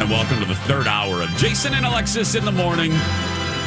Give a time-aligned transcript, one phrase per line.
[0.00, 2.92] And welcome to the third hour of Jason and Alexis in the morning.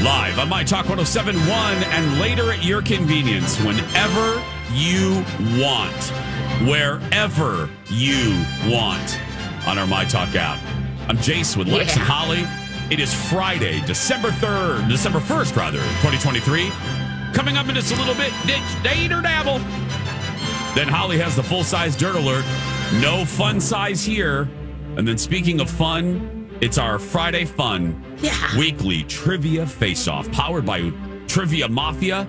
[0.01, 4.41] Live on My Talk 1071 and later at your convenience whenever
[4.71, 5.25] you
[5.61, 5.91] want,
[6.65, 9.19] wherever you want
[9.67, 10.57] on our My Talk app.
[11.09, 12.45] I'm Jace with Lex and Holly.
[12.89, 16.71] It is Friday, December 3rd, December 1st, rather, 2023.
[17.33, 19.59] Coming up in just a little bit, ditch, date, or dabble.
[20.75, 22.45] Then Holly has the full size dirt alert.
[23.01, 24.47] No fun size here.
[24.97, 28.57] And then speaking of fun, it's our Friday Fun Yeah.
[28.57, 30.91] weekly trivia face off powered by
[31.27, 32.27] Trivia Mafia.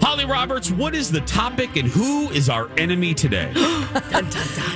[0.00, 3.52] Holly Roberts, what is the topic and who is our enemy today?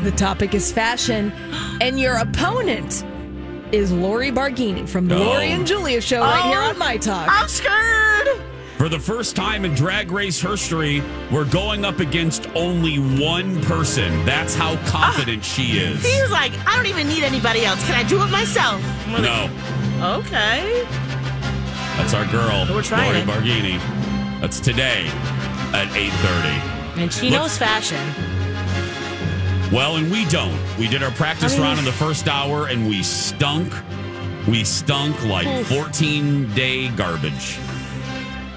[0.02, 1.32] The topic is fashion,
[1.80, 3.05] and your opponent
[3.72, 5.24] is Lori Barghini from the Oh.
[5.24, 6.69] Lori and Julia show right here Oh.
[6.70, 7.27] on My Talk.
[7.30, 8.28] I'm scared.
[8.76, 14.24] For the first time in drag race history, we're going up against only one person.
[14.26, 16.02] That's how confident ah, she is.
[16.04, 17.82] He was like, I don't even need anybody else.
[17.86, 18.80] Can I do it myself?
[19.08, 19.48] No,
[20.18, 20.84] Okay.
[21.96, 23.27] that's our girl, We're trying Lori it.
[23.27, 24.41] Barghini.
[24.42, 25.06] That's today
[25.72, 26.98] at 8.30.
[27.02, 27.96] And she Look- knows fashion.
[29.74, 30.56] Well, and we don't.
[30.78, 33.72] We did our practice I mean- round in the first hour and we stunk.
[34.46, 37.58] We stunk like 14 day garbage.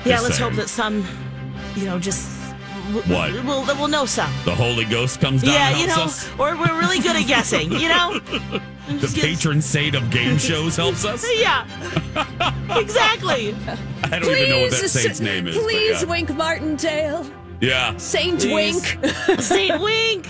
[0.10, 0.50] Yeah, Just let's saying.
[0.52, 1.06] hope that some,
[1.76, 2.38] you know, just.
[3.08, 3.32] What?
[3.46, 4.32] We'll, we'll know some.
[4.46, 6.28] The Holy Ghost comes down yeah, and you know, us.
[6.40, 8.20] or we're really good at guessing, you know?
[8.90, 11.24] The patron saint of game shows helps us.
[11.36, 11.64] Yeah.
[12.76, 13.54] exactly.
[14.06, 15.56] I don't even know what that saint's name is.
[15.56, 16.10] Please, yeah.
[16.10, 17.24] Wink Martindale.
[17.62, 17.96] yeah.
[17.98, 18.98] Saint Please.
[18.98, 19.40] Wink.
[19.40, 20.28] Saint Wink.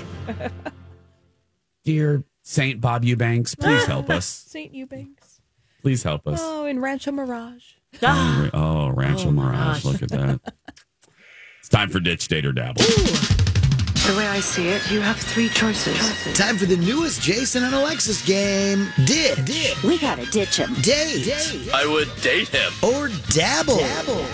[1.86, 4.26] Dear Saint Bob Eubanks, please help us.
[4.26, 5.40] Saint Eubanks.
[5.82, 6.40] Please help us.
[6.42, 7.76] Oh, in Rancho Mirage.
[8.02, 9.84] Ah, Oh, Rancho Oh, Mirage.
[9.84, 9.86] gosh.
[9.86, 10.40] Look at that.
[11.60, 12.84] it's time for Ditch Date or Dabble.
[12.84, 15.98] The way I see it, you have three choices.
[16.36, 18.88] Time for the newest Jason and Alexis game.
[19.06, 19.84] Ditch.
[19.84, 20.74] We gotta ditch him.
[20.82, 21.32] Date.
[21.74, 22.72] I would date him.
[22.82, 23.84] Or dabble.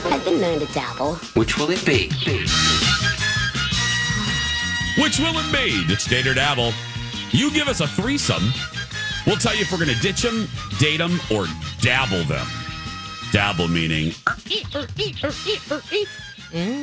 [0.06, 1.16] I've been known to dabble.
[1.36, 2.08] Which will it be?
[5.02, 5.86] Which will it be?
[5.88, 6.72] Ditch Date or Dabble.
[7.32, 8.44] You give us a threesome.
[9.28, 10.48] We'll tell you if we're going to ditch them,
[10.80, 11.48] date them, or
[11.82, 12.48] dabble them.
[13.32, 14.14] Dabble meaning.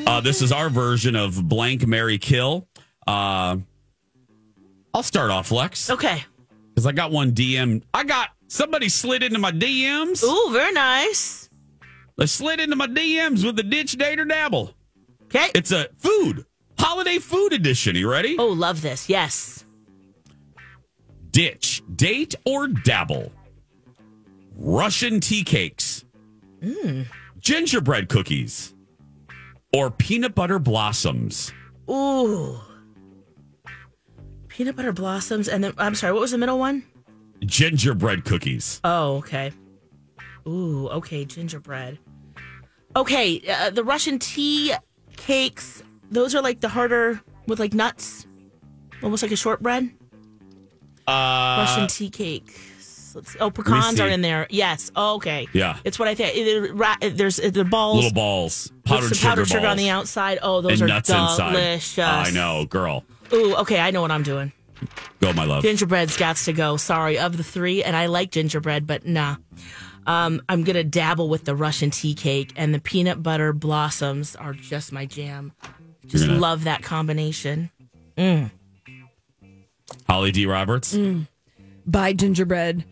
[0.07, 2.69] Uh, this is our version of blank, Mary kill.
[3.07, 3.57] Uh,
[4.95, 6.25] I'll start off, Lex, okay.
[6.69, 7.83] because I got one DM.
[7.95, 10.23] I got somebody slid into my DMs.
[10.23, 11.49] Ooh, very nice.
[12.17, 14.75] They slid into my DMs with the ditch, date, or dabble.
[15.25, 15.49] Okay.
[15.55, 16.45] It's a food
[16.79, 17.97] holiday food edition.
[17.97, 18.37] You ready?
[18.39, 19.09] Oh, love this.
[19.09, 19.65] Yes.
[21.31, 23.33] Ditch, date, or dabble.
[24.55, 25.92] Russian tea cakes,
[27.39, 28.75] gingerbread cookies,
[29.75, 31.53] or peanut butter blossoms.
[31.91, 32.61] Ooh.
[34.49, 35.49] Peanut butter blossoms.
[35.49, 36.85] And then, I'm sorry, what was the middle one?
[37.45, 38.81] Gingerbread cookies.
[38.85, 39.53] Oh, okay.
[40.47, 41.99] Ooh, okay, gingerbread.
[42.95, 44.75] Okay, uh, the Russian tea
[45.17, 48.27] cakes, those are like the harder with like nuts,
[49.03, 49.91] almost like a shortbread.
[51.07, 52.55] Uh, Russian tea cake.
[53.15, 54.47] Let's- Oh, pecans are in there.
[54.51, 54.91] Yes.
[54.97, 55.47] Oh, okay.
[55.53, 55.77] Yeah.
[55.85, 56.37] It's what I think.
[56.37, 57.97] It- it- ra- There's the balls.
[57.97, 60.39] little balls, with powdered sugar powdered sugar on the outside.
[60.43, 61.53] Oh, those and are nuts inside.
[61.53, 61.99] delicious.
[62.05, 63.05] I know, girl.
[63.33, 63.79] Ooh, okay.
[63.81, 64.53] I know what I'm doing.
[65.21, 65.63] Go, my love.
[65.63, 66.77] Gingerbread's got to go.
[66.77, 69.37] Sorry, of the three, and I like gingerbread, but nah.
[70.05, 74.53] Um, I'm gonna dabble with the Russian tea cake and the peanut butter blossoms are
[74.53, 75.53] just my jam.
[76.09, 77.71] Just gonna- love that combination.
[80.09, 80.47] Holly D.
[80.47, 80.97] Roberts.
[81.87, 82.85] Buy gingerbread.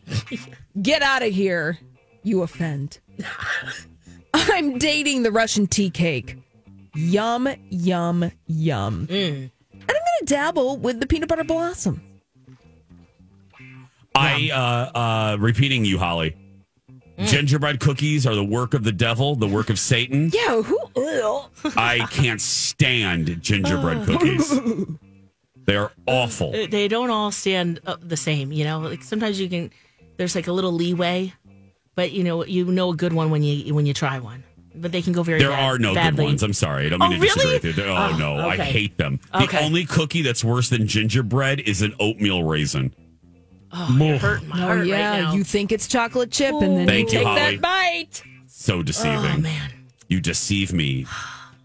[0.80, 1.78] Get out of here.
[2.22, 2.98] You offend.
[4.34, 6.36] I'm dating the Russian tea cake.
[6.94, 9.06] Yum, yum, yum.
[9.10, 12.02] And I'm going to dabble with the peanut butter blossom.
[14.14, 16.36] I uh uh repeating you, Holly.
[17.18, 20.30] Gingerbread cookies are the work of the devil, the work of Satan.
[20.32, 20.78] Yeah, who?
[20.96, 21.50] Ugh.
[21.76, 24.58] I can't stand gingerbread cookies.
[25.66, 26.50] They are awful.
[26.50, 28.80] They don't all stand uh, the same, you know.
[28.80, 29.70] Like sometimes you can,
[30.20, 31.32] there's like a little leeway,
[31.94, 34.44] but you know you know a good one when you when you try one.
[34.74, 35.38] But they can go very.
[35.40, 36.16] There bad- are no badly.
[36.18, 36.42] good ones.
[36.42, 36.86] I'm sorry.
[36.86, 37.54] I don't mean Oh, to disagree really?
[37.56, 37.72] with you.
[37.72, 39.18] There- Oh, Oh, no, I hate them.
[39.34, 39.46] Okay.
[39.58, 42.94] The only cookie that's worse than gingerbread is an oatmeal raisin.
[43.72, 45.10] Oh, you're hurting my Oh, heart yeah.
[45.14, 45.32] right now.
[45.32, 47.56] you think it's chocolate chip, and then Thank you you, take Holly.
[47.56, 48.22] that bite.
[48.48, 49.16] So deceiving.
[49.18, 49.70] oh man.
[50.08, 51.06] You deceive me,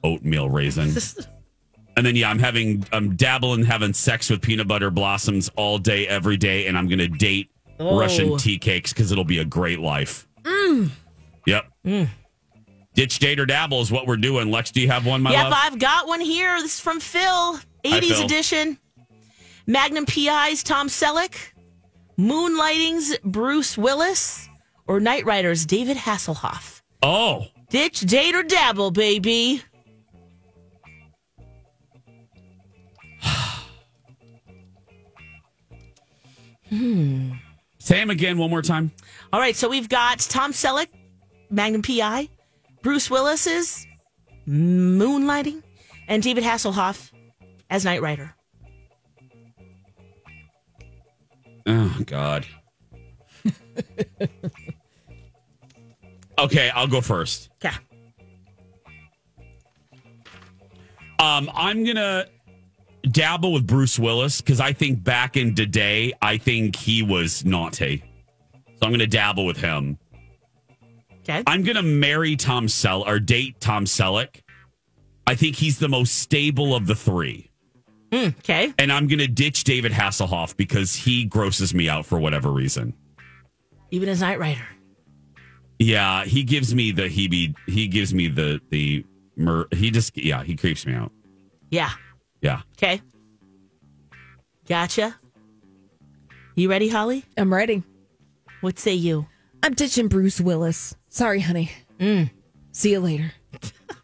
[0.04, 0.96] oatmeal raisin.
[1.98, 6.08] and then yeah, I'm having I'm dabbling having sex with peanut butter blossoms all day,
[6.08, 7.50] every day, and I'm gonna date
[7.80, 8.00] Oh.
[8.00, 10.28] Russian tea cakes because it'll be a great life.
[10.44, 10.90] Mm.
[11.46, 11.66] Yep.
[11.86, 12.08] Mm.
[12.94, 14.52] Ditch date or dabble is what we're doing.
[14.52, 15.54] Lex, do you have one, my Yep, love?
[15.56, 16.56] I've got one here.
[16.62, 18.26] This is from Phil, 80s Phil.
[18.26, 18.78] edition.
[19.68, 21.36] Magnum PI's Tom Selleck
[22.18, 24.48] Moonlighting's Bruce Willis
[24.88, 26.82] or Knight Rider's David Hasselhoff?
[27.04, 29.62] Oh, Ditch, date, or dabble, baby.
[36.70, 37.34] Hmm.
[37.86, 38.92] Say him again one more time.
[39.32, 40.88] All right, so we've got Tom Selleck,
[41.52, 42.28] Magnum PI,
[42.82, 43.86] Bruce Willis's
[44.48, 45.62] Moonlighting,
[46.08, 47.12] and David Hasselhoff
[47.70, 48.36] as Knight Rider.
[51.68, 52.46] Oh God.
[56.40, 57.50] okay, I'll go first.
[57.64, 57.76] Yeah.
[61.20, 62.26] Um, I'm gonna
[63.12, 67.46] dabble with Bruce Willis because I think back in the day, I think he was
[67.46, 68.04] naughty.
[68.80, 69.98] So I'm gonna dabble with him.
[71.22, 71.44] Okay.
[71.48, 74.42] I'm gonna marry Tom Selleck or date Tom Selleck.
[75.28, 77.50] I think he's the most stable of the three.
[78.12, 78.74] Hmm, okay.
[78.78, 82.94] And I'm gonna ditch David Hasselhoff because he grosses me out for whatever reason.
[83.92, 84.68] Even as Knight Rider.
[85.80, 89.06] Yeah, he gives me the he be he gives me the the
[89.36, 91.12] mur- he just yeah, he creeps me out.
[91.72, 91.92] Yeah.
[92.46, 92.62] Yeah.
[92.78, 93.02] Okay.
[94.70, 95.16] Gotcha.
[96.54, 97.26] You ready, Holly?
[97.36, 97.82] I'm ready.
[98.62, 99.26] What say you?
[99.64, 100.96] I'm ditching Bruce Willis.
[101.10, 101.72] Sorry, honey.
[101.98, 102.30] Mm.
[102.72, 103.32] See you later.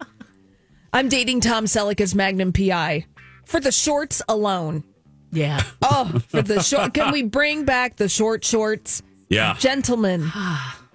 [0.94, 3.06] I'm dating Tom Selleck as Magnum PI
[3.46, 4.84] for the shorts alone.
[5.32, 5.62] Yeah.
[5.84, 6.96] Oh, for the short.
[6.96, 9.04] Can we bring back the short shorts?
[9.30, 9.56] Yeah.
[9.60, 10.32] Gentlemen,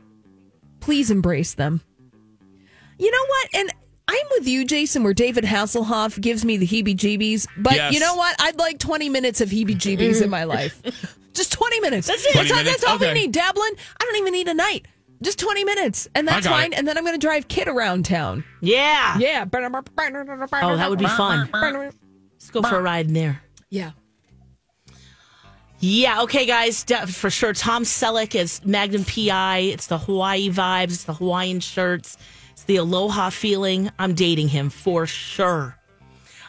[0.81, 1.81] please embrace them.
[2.99, 3.49] You know what?
[3.55, 3.73] And
[4.09, 7.47] I'm with you, Jason, where David Hasselhoff gives me the heebie jeebies.
[7.57, 7.93] But Yes.
[7.93, 8.37] you know what?
[8.39, 10.49] I'd like 20 minutes of heebie jeebies in my mm.
[10.49, 11.19] life.
[11.35, 12.07] Just 20 minutes.
[12.07, 12.33] That's it.
[12.33, 12.81] 20 all, minutes?
[12.81, 13.33] that's all we need.
[13.33, 14.87] Dabbling, I don't even need a night.
[15.23, 16.09] Just 20 minutes.
[16.15, 16.73] And that's fine.
[16.73, 16.79] it.
[16.79, 18.45] And then I'm going to drive KITT around town.
[18.61, 19.19] Yeah.
[19.19, 19.45] Yeah.
[20.73, 21.51] Oh, that would be fun.
[21.53, 23.43] Let's go for a ride in there.
[23.71, 23.91] Yeah.
[25.79, 27.53] Yeah, okay, guys, for sure.
[27.53, 29.59] Tom Selleck is Magnum PI.
[29.59, 32.17] It's the Hawaii vibes, it's the Hawaiian shirts,
[32.67, 33.91] the aloha feeling.
[33.99, 35.77] I'm dating him for sure.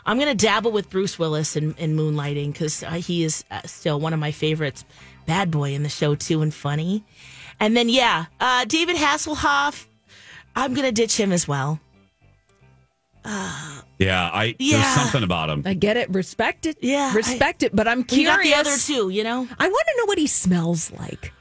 [0.05, 3.61] I'm going to dabble with Bruce Willis in, in Moonlighting because uh, he is uh,
[3.65, 4.85] still one of my favorites.
[5.25, 7.03] Bad boy in the show, too, and funny.
[7.59, 9.85] And then, yeah, uh, David Hasselhoff,
[10.55, 11.79] I'm going to ditch him as well.
[13.99, 14.77] Yeah, I Yeah.
[14.77, 15.63] there's something about him.
[15.65, 16.09] I get it.
[16.11, 16.77] Respect it.
[16.81, 17.75] Yeah, Respect it.
[17.75, 18.35] But I'm You curious.
[18.37, 19.47] got the other two, you know?
[19.59, 21.33] I want to know what he smells like.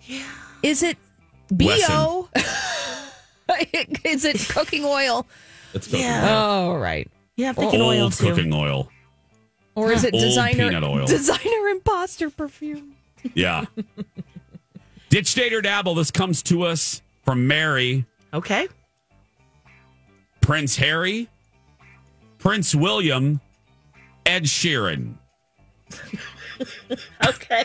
[0.00, 0.24] Yeah.
[0.64, 0.96] Is it
[1.50, 2.28] BO?
[4.04, 5.26] Is it cooking oil?
[5.74, 5.98] Let's go.
[5.98, 6.26] Yeah.
[6.30, 7.10] Oh, right.
[7.36, 8.26] Yeah, I'm thinking oil, Old too.
[8.28, 8.88] cooking oil.
[9.74, 11.06] Or is it Old designer peanut oil.
[11.06, 12.94] designer imposter perfume?
[13.34, 13.64] Yeah.
[15.08, 15.94] Ditch date or dabble.
[15.94, 18.04] This comes to us from Mary,
[18.34, 18.68] Okay.
[20.40, 21.28] Prince Harry,
[22.38, 23.40] Prince William,
[24.26, 25.14] Ed Sheeran.
[27.26, 27.64] Okay.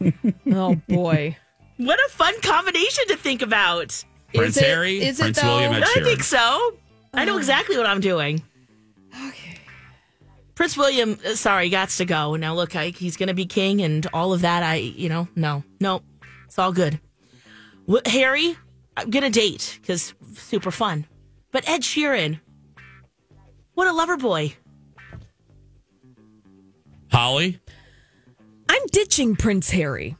[0.52, 1.36] Oh boy.
[1.76, 4.04] What a fun combination to think about.
[4.34, 5.48] Prince it- Harry, is it Prince though?
[5.48, 6.74] William, Ed I think so.
[7.12, 8.42] I know exactly what I'm doing.
[9.28, 9.58] Okay.
[10.54, 12.36] Prince William, uh, sorry, gots to go.
[12.36, 14.62] Now look, I, he's going to be king and all of that.
[14.62, 16.02] I, you know, no, no,
[16.46, 17.00] it's all good.
[17.90, 18.56] Wh- Harry,
[18.96, 21.06] I'm going to date because super fun.
[21.52, 22.40] But Ed Sheeran,
[23.74, 24.54] what a lover boy.
[27.12, 27.60] Holly,
[28.68, 30.16] I'm ditching Prince Harry.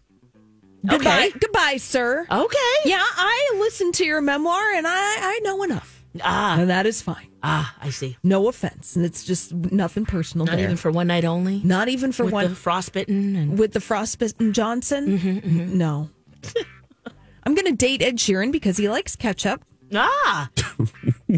[0.86, 2.26] Goodbye, goodbye, sir.
[2.30, 2.74] Okay.
[2.84, 6.04] Yeah, I listened to your memoir and I, I know enough.
[6.22, 7.26] Ah, And that is fine.
[7.42, 8.16] ah, I see.
[8.22, 8.94] No offense.
[8.94, 10.64] And it's just nothing personal Not there.
[10.64, 11.60] even for one night only.
[11.64, 15.18] Not even for with one the frostbitten and with the frostbitten Johnson.
[15.18, 16.10] Mm-hmm, No.
[17.46, 19.64] I'm going to date Ed Sheeran because he likes ketchup.
[19.94, 20.48] ah,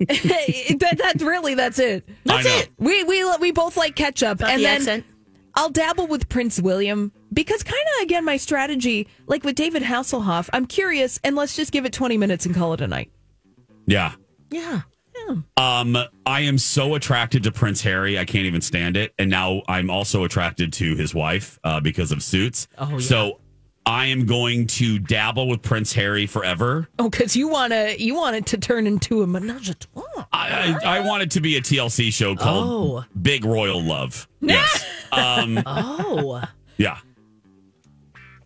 [0.00, 2.06] that, that's really that's it.
[2.24, 2.68] that's it.
[2.78, 5.04] We we we both like ketchup, Got and the then accent.
[5.54, 10.48] I'll dabble with Prince William because kind of again my strategy, like with David Hasselhoff.
[10.52, 13.10] I'm curious, and let's just give it 20 minutes and call it a night.
[14.50, 14.82] yeah.
[15.28, 15.36] Yeah.
[15.56, 19.14] Um, I am so attracted to Prince Harry, I can't even stand it.
[19.18, 22.66] And now I'm also attracted to his wife uh, because of Suits.
[22.78, 22.98] Oh, yeah.
[22.98, 23.40] So
[23.84, 26.88] I am going to dabble with Prince Harry forever.
[27.00, 30.02] Oh, because you want to you want it to turn into a menage a trois.
[30.32, 33.04] I, I, I want it to be a TLC show called Oh.
[33.20, 34.28] Big Royal Love.
[34.40, 34.84] Yes.
[35.12, 36.42] um, Oh,
[36.76, 36.98] yeah.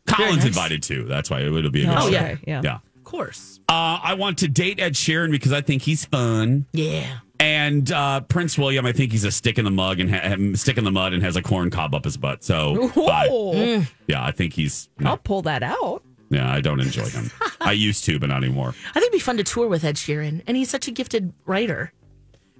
[0.07, 0.47] Colin's nice.
[0.47, 1.05] invited too.
[1.05, 2.09] That's why it would be a good Oh, show.
[2.09, 2.61] yeah, yeah.
[2.63, 2.75] Yeah.
[2.97, 3.61] of course.
[3.69, 6.67] Uh, I want to date Ed Sheeran because I think he's fun.
[6.73, 7.19] Yeah.
[7.39, 10.79] And uh, Prince William, I think he's a stick in the mug and ha- stick
[10.79, 12.43] in the mud and has a corn cob up his butt.
[12.43, 13.29] So, bye.
[13.31, 14.89] Oh, yeah, I think he's.
[14.99, 15.11] no.
[15.11, 16.03] I'll pull that out.
[16.31, 17.31] yeah, I don't enjoy him.
[17.61, 18.71] I used to, but not anymore.
[18.71, 21.33] I think it'd be fun to tour with Ed Sheeran, and he's such a gifted
[21.45, 21.93] writer.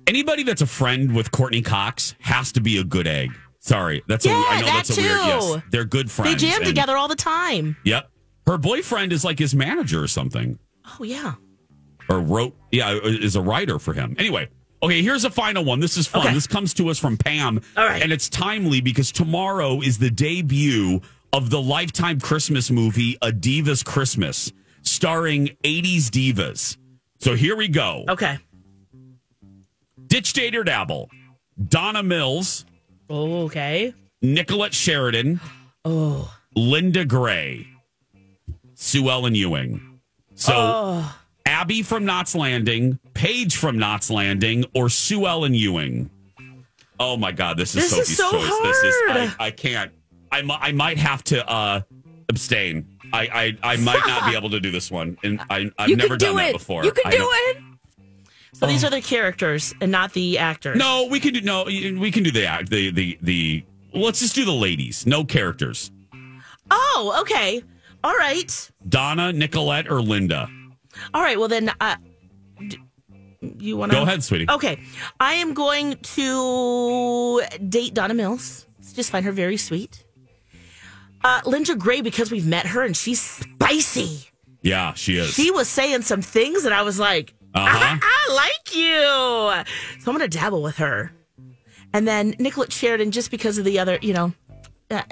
[0.07, 3.31] Anybody that's a friend with Courteney Cox has to be a good egg.
[3.61, 5.17] Sorry, that's Yeah, a, I know that that's a weird.
[5.19, 6.41] Yes, they're good friends.
[6.41, 7.77] They jam and- together all the time.
[7.85, 8.09] Yep.
[8.47, 10.59] Her boyfriend is like his manager or something,
[11.01, 11.35] Oh yeah.
[12.09, 12.55] or wrote.
[12.71, 14.15] Yeah, is a writer for him.
[14.19, 14.49] Anyway.
[14.83, 15.81] Okay, here's a final one.
[15.81, 16.23] This is fun.
[16.27, 16.35] Okay.
[16.35, 17.61] This comes to us from Pam.
[17.77, 18.03] All right.
[18.03, 21.01] And it's timely because tomorrow is the debut
[21.33, 24.53] of the Lifetime Christmas movie, A Diva's Christmas,
[24.83, 26.77] starring 80s divas.
[27.19, 28.05] So here we go.
[28.09, 28.39] Okay.
[30.07, 31.11] Ditch Date or Dabble.
[31.69, 32.65] Donna Mills,
[33.09, 33.95] Oh, okay.
[34.21, 35.41] Nicolette Sheridan,
[35.85, 36.33] Oh.
[36.55, 37.67] Linda Gray,
[38.75, 40.01] Sue Ellen Ewing.
[40.35, 41.17] So Oh.
[41.57, 46.11] Abby from Knots Landing, Paige from Knots Landing, or Sue Ellen Ewing.
[47.01, 48.83] Oh my God, this is This is Sophie's so choice.
[48.83, 49.35] This is hard.
[49.41, 49.91] I, I can't.
[50.31, 51.81] I, I might have to uh,
[52.29, 52.87] abstain.
[53.11, 55.97] I, I I might not be able to do this one, and I I've you
[55.97, 56.43] never do done it.
[56.43, 56.85] that before.
[56.85, 57.57] You can do it.
[58.53, 60.77] So these are the characters and not the actors.
[60.77, 61.65] No, we can do no.
[61.65, 62.69] We can do the act.
[62.69, 63.65] The the the.
[63.95, 65.07] Let's just do the ladies.
[65.07, 65.91] No characters.
[66.71, 67.63] Oh, okay.
[68.05, 68.71] All right.
[68.87, 70.51] Donna, Nicolette, or Linda.
[71.15, 71.39] All right.
[71.39, 71.97] Well then, uh,
[72.69, 72.79] d-
[73.59, 74.47] you want to Go ahead, sweetie.
[74.51, 74.81] Okay.
[75.21, 78.67] I am going to date Donna Mills.
[78.95, 80.05] Just find her very sweet.
[81.23, 84.29] Uh, Linda Gray, because we've met her and she's spicy.
[84.63, 85.31] Yeah, she is.
[85.33, 87.67] She was saying some things that I was like, Uh-huh.
[87.69, 89.65] I, I like you.
[90.01, 91.13] So I'm going to dabble with her.
[91.93, 94.33] And then Nicolette Sheridan, just because of the other, you know,
[94.91, 95.03] uh,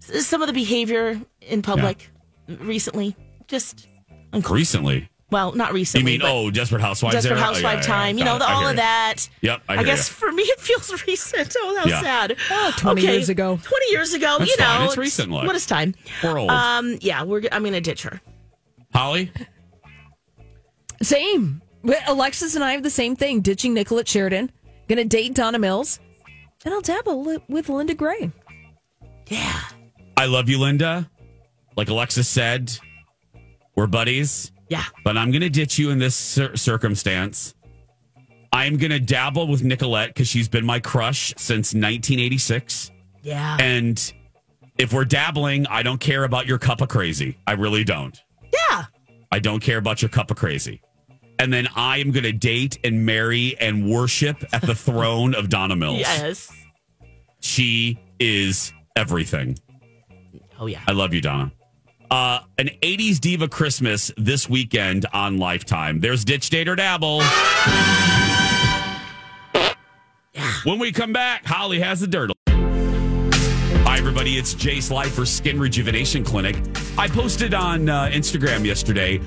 [0.00, 2.10] some of the behavior in public
[2.48, 3.16] recently.
[3.48, 3.86] Just,
[4.32, 4.56] uncomfortable.
[4.56, 5.08] Recently.
[5.30, 6.12] Well, not recently.
[6.12, 7.14] You mean oh, Desperate Housewives?
[7.14, 7.40] Desperate era?
[7.40, 9.28] Oh, Housewife yeah, yeah, time, you know, the, all of that.
[9.42, 10.14] Yep, I I, guess ya.
[10.14, 11.56] for me it feels recent.
[11.58, 12.00] Oh, how Yeah.
[12.02, 12.36] sad.
[12.50, 13.58] Oh, 20 years ago.
[13.62, 14.64] 20 years ago, That's you know.
[14.64, 14.86] fine.
[14.86, 15.46] It's recent, look.
[15.46, 15.94] What is time?
[16.22, 16.50] We're old.
[16.50, 17.42] Um, yeah, we're.
[17.52, 18.20] I'm going to ditch her.
[18.94, 19.30] Holly.
[21.02, 21.62] Same.
[22.06, 23.40] Alexis and I have the same thing.
[23.40, 24.50] Ditching Nicolette Sheridan.
[24.88, 26.00] Gonna date Donna Mills.
[26.64, 28.30] And I'll dabble with Linda Gray.
[29.28, 29.60] Yeah.
[30.16, 31.08] I love you, Linda.
[31.76, 32.76] Like Alexis said,
[33.76, 34.84] we're buddies, Yeah.
[35.04, 37.54] but I'm going to ditch you in this cir- circumstance.
[38.52, 42.90] I'm going to dabble with Nicolette because she's been my crush since 1986.
[43.22, 43.56] Yeah.
[43.60, 44.12] And
[44.78, 47.36] if we're dabbling, I don't care about your cup of crazy.
[47.46, 48.18] I really don't.
[48.70, 48.84] yeah.
[49.32, 50.80] I don't care about your cup of crazy.
[51.38, 55.48] And then I am going to date and marry and worship at the throne of
[55.48, 55.98] Donna Mills.
[55.98, 56.52] Yes.
[57.40, 59.58] She is everything.
[60.58, 60.80] Oh, yeah.
[60.86, 61.52] I love you, Donna.
[62.10, 66.00] Uh, an 80s Diva Christmas this weekend on Lifetime.
[66.00, 67.22] There's Ditch Date or Dabble.
[70.64, 72.30] When we come back, Holly has the dirt.
[72.48, 74.36] Hi, everybody.
[74.38, 76.56] It's Jace Life for Skin Rejuvenation Clinic.
[76.98, 79.20] I posted on uh, Instagram yesterday.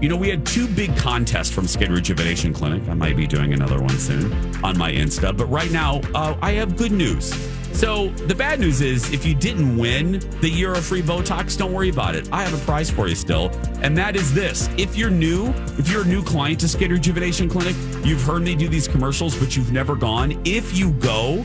[0.00, 2.88] You know, we had two big contests from Skin Rejuvenation Clinic.
[2.88, 4.32] I might be doing another one soon
[4.64, 5.36] on my Insta.
[5.36, 7.34] But right now, uh, I have good news.
[7.72, 11.72] So, the bad news is if you didn't win the year of free Botox, don't
[11.72, 12.28] worry about it.
[12.32, 13.50] I have a prize for you still.
[13.82, 14.68] And that is this.
[14.78, 17.74] If you're new, if you're a new client to Skin Rejuvenation Clinic,
[18.04, 20.40] you've heard me do these commercials, but you've never gone.
[20.44, 21.44] If you go,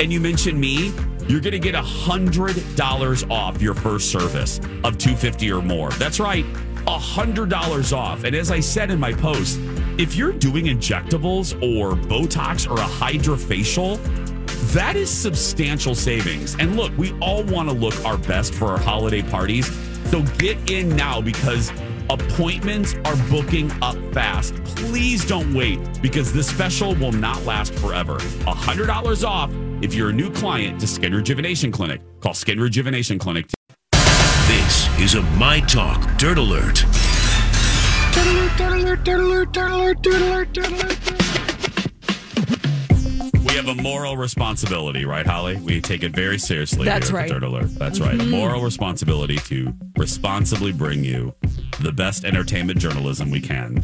[0.00, 0.92] and you mention me,
[1.28, 5.90] you're going to get a $100 off your first service of 250 or more.
[5.90, 6.46] That's right,
[6.86, 8.24] $100 off.
[8.24, 9.58] And as I said in my post,
[9.98, 13.98] if you're doing injectables or Botox or a hydrofacial,
[14.72, 16.56] that is substantial savings.
[16.58, 19.70] And look, we all want to look our best for our holiday parties.
[20.10, 21.72] So get in now because
[22.08, 24.54] appointments are booking up fast.
[24.64, 28.18] Please don't wait because this special will not last forever.
[28.18, 29.50] $100 off
[29.82, 32.00] if you're a new client to Skin Rejuvenation Clinic.
[32.20, 33.46] Call Skin Rejuvenation Clinic.
[35.00, 36.84] This is a My Talk Dirt Alert.
[43.42, 45.56] We have a moral responsibility, right, Holly?
[45.56, 46.84] We take it very seriously.
[46.84, 47.28] That's here at right.
[47.28, 47.74] the Dirt Alert.
[47.76, 48.14] That's right.
[48.14, 48.30] A mm-hmm.
[48.30, 51.34] moral responsibility to responsibly bring you
[51.80, 53.82] the best entertainment journalism we can.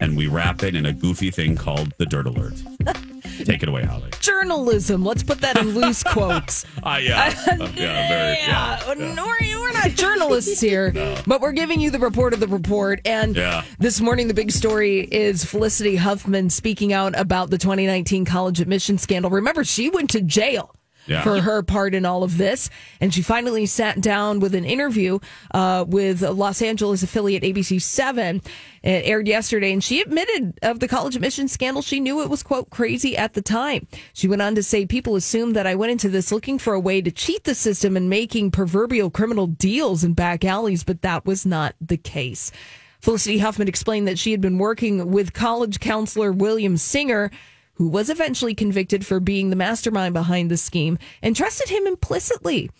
[0.00, 2.62] And we wrap it in a goofy thing called the Dirt Alert.
[3.44, 4.10] Take it away, Holly.
[4.20, 5.04] Journalism.
[5.04, 6.64] Let's put that in loose quotes.
[6.82, 7.34] Ah, yeah.
[7.46, 9.16] Uh, yeah, very, yeah, Yeah, yeah.
[9.16, 10.92] We're, we're not journalists here,
[11.26, 13.00] but we're giving you the report of the report.
[13.04, 13.64] And Yeah.
[13.78, 18.98] this morning, the big story is Felicity Huffman speaking out about the 2019 college admission
[18.98, 19.30] scandal.
[19.30, 20.74] Remember, she went to jail.
[21.06, 21.22] Yeah.
[21.22, 22.68] For her part in all of this.
[23.00, 25.18] And she finally sat down with an interview
[25.52, 28.44] uh, with Los Angeles affiliate ABC7.
[28.82, 31.82] It aired yesterday, and she admitted of the college admission scandal.
[31.82, 33.86] She knew it was, quote, crazy at the time.
[34.12, 36.80] She went on to say, People assumed that I went into this looking for a
[36.80, 41.26] way to cheat the system and making proverbial criminal deals in back alleys, but that
[41.26, 42.52] was not the case.
[43.00, 47.30] Felicity Huffman explained that she had been working with college counselor William Singer
[47.76, 52.70] who was eventually convicted for being the mastermind behind the scheme and trusted him implicitly.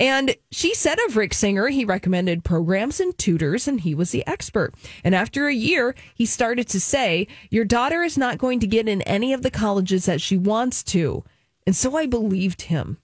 [0.00, 4.26] And she said of Rick Singer, he recommended programs and tutors, and he was the
[4.26, 4.74] expert.
[5.02, 8.88] And after a year, he started to say, Your daughter is not going to get
[8.88, 11.24] in any of the colleges that she wants to.
[11.66, 12.98] And so I believed him.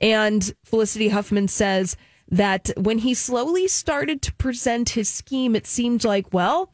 [0.00, 1.96] And Felicity Huffman says
[2.28, 6.72] that when he slowly started to present his scheme, it seemed like, well,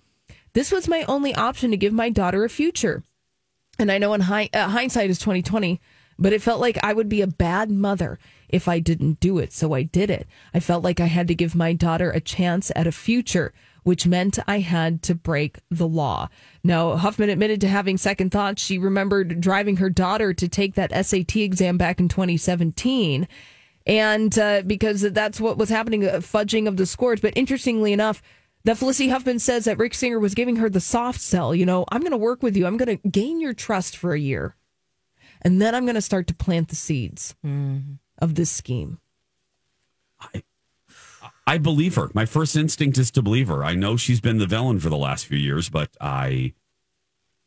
[0.52, 3.02] this was my only option to give my daughter a future.
[3.80, 5.80] And I know in uh, hindsight is 2020,
[6.18, 8.18] but it felt like I would be a bad mother
[8.50, 9.54] if I didn't do it.
[9.54, 10.26] So I did it.
[10.52, 14.06] I felt like I had to give my daughter a chance at a future, which
[14.06, 16.28] meant I had to break the law.
[16.62, 18.62] Now, Huffman admitted to having second thoughts.
[18.62, 23.26] She remembered driving her daughter to take that SAT exam back in 2017.
[23.86, 27.20] And uh, because that's what was happening, uh, fudging of the scores.
[27.20, 28.22] But interestingly enough,
[28.64, 31.54] that Felicity Huffman says that Rick Singer was giving her the soft sell.
[31.54, 32.66] You know, I'm going to work with you.
[32.66, 34.54] I'm going to gain your trust for a year.
[35.42, 37.34] And then I'm going to start to plant the seeds
[38.18, 38.98] of this scheme.
[41.46, 42.10] I believe her.
[42.14, 43.64] My first instinct is to believe her.
[43.64, 46.52] I know she's been the villain for the last few years, but I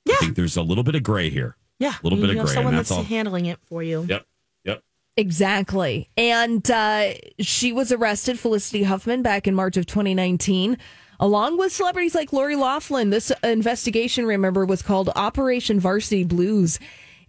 [0.05, 0.15] Yeah.
[0.19, 1.55] think there's a little bit of gray here.
[1.79, 3.03] Yeah, A little bit of gray, Someone and that's that's all.
[3.03, 4.05] handling it for you.
[4.09, 4.25] Yep.
[4.65, 4.83] Yep.
[5.17, 6.09] Exactly.
[6.17, 10.77] And uh, she was arrested, Felicity Huffman, back in March of 2019,
[11.19, 13.09] along with celebrities like Lori Loughlin.
[13.09, 16.79] This investigation, remember, was called Operation Varsity Blues.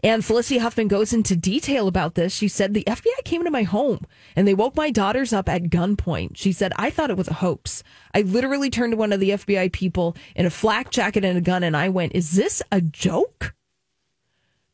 [0.04, 2.34] And Felicity Huffman goes into detail about this.
[2.34, 4.04] She said, The FBI came into my home
[4.36, 6.36] and they woke my daughters up at gunpoint.
[6.36, 7.82] She said, I thought it was a hoax.
[8.14, 11.40] I literally turned to one of the FBI people in a flak jacket and a
[11.40, 13.54] gun and I went, Is this a joke?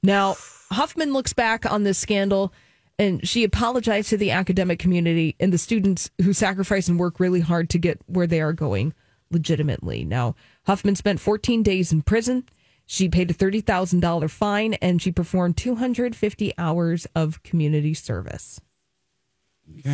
[0.02, 0.34] Now,
[0.72, 2.52] Huffman looks back on this scandal
[2.98, 7.40] and she apologized to the academic community and the students who sacrifice and work really
[7.40, 8.94] hard to get where they are going
[9.30, 10.04] legitimately.
[10.04, 10.34] Now,
[10.66, 12.44] Huffman spent 14 days in prison.
[12.86, 18.60] She paid a $30,000 fine and she performed 250 hours of community service.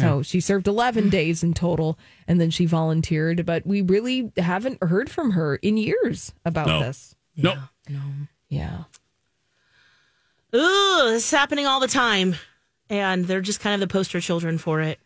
[0.01, 4.83] So she served 11 days in total and then she volunteered, but we really haven't
[4.83, 6.81] heard from her in years about No.
[6.81, 7.15] this.
[7.37, 7.59] Nope.
[7.91, 8.01] No.
[8.49, 8.85] Yeah.
[10.55, 12.37] Ooh, this is happening all the time.
[12.89, 14.99] And they're just kind of the poster children for it,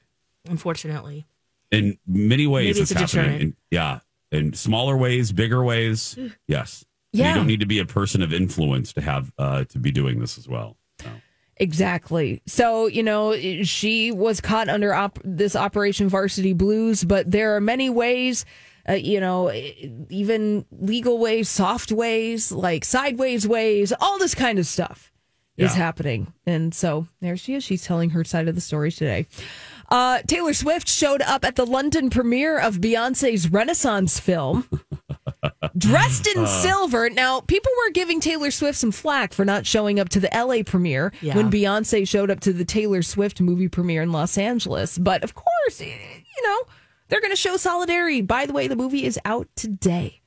[0.48, 1.26] unfortunately.
[1.72, 3.40] In many ways, Maybe it's, it's happening.
[3.40, 4.00] In, yeah.
[4.30, 6.16] In smaller ways, bigger ways.
[6.46, 6.84] Yes.
[7.12, 7.28] And Yeah.
[7.30, 10.20] You don't need to be a person of influence to have uh, to be doing
[10.20, 10.76] this as well.
[11.00, 11.08] So.
[11.56, 12.40] Exactly.
[12.46, 17.60] So, you know, she was caught under op- this Operation Varsity Blues, but there are
[17.60, 18.46] many ways,
[18.88, 19.52] uh, you know,
[20.08, 25.12] even legal ways, soft ways, like sideways ways, all this kind of stuff
[25.58, 26.32] is happening.
[26.46, 27.62] And so there she is.
[27.62, 29.26] She's telling her side of the story today.
[29.90, 34.68] Uh, Taylor Swift showed up at the London premiere of Beyonce's Renaissance film.
[35.76, 37.11] dressed in silver.
[37.11, 40.62] Now, people were giving Taylor Swift some flack for not showing up to the LA
[40.62, 41.37] premiere Yeah.
[41.37, 44.96] when Beyonce showed up to the Taylor Swift movie premiere in Los Angeles.
[44.96, 45.92] But of course, you
[46.44, 46.62] know,
[47.09, 48.20] they're going to show solidarity.
[48.22, 50.20] By the way, the movie is out today.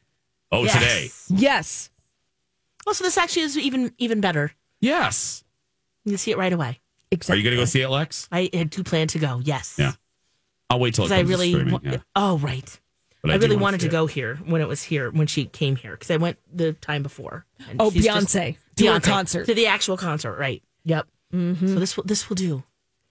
[0.52, 0.74] Oh, Yes.
[1.28, 1.42] today.
[1.42, 1.90] Yes.
[2.86, 4.52] Oh, so this actually is even even better.
[4.82, 5.44] Yes.
[6.04, 6.80] You see it right away.
[7.30, 8.28] Are you going to go see it, Lex?
[8.32, 9.42] I do plan to go.
[9.44, 9.76] Yes.
[9.78, 9.92] Yeah.
[10.70, 11.74] I'll wait till it Because comes I really, to streaming.
[11.74, 11.98] wa- yeah.
[12.16, 12.80] oh right.
[13.22, 15.46] But I, do really wanna wanted to go here when it was here when she
[15.46, 17.46] came here because I went the time before.
[17.70, 18.58] And Oh, she's just- Beyonce.
[18.78, 19.46] To Beyonce, concert.
[19.46, 20.62] to the actual concert, right?
[20.84, 21.08] Yep.
[21.34, 21.68] Mm-hmm.
[21.68, 22.64] So this will this will do.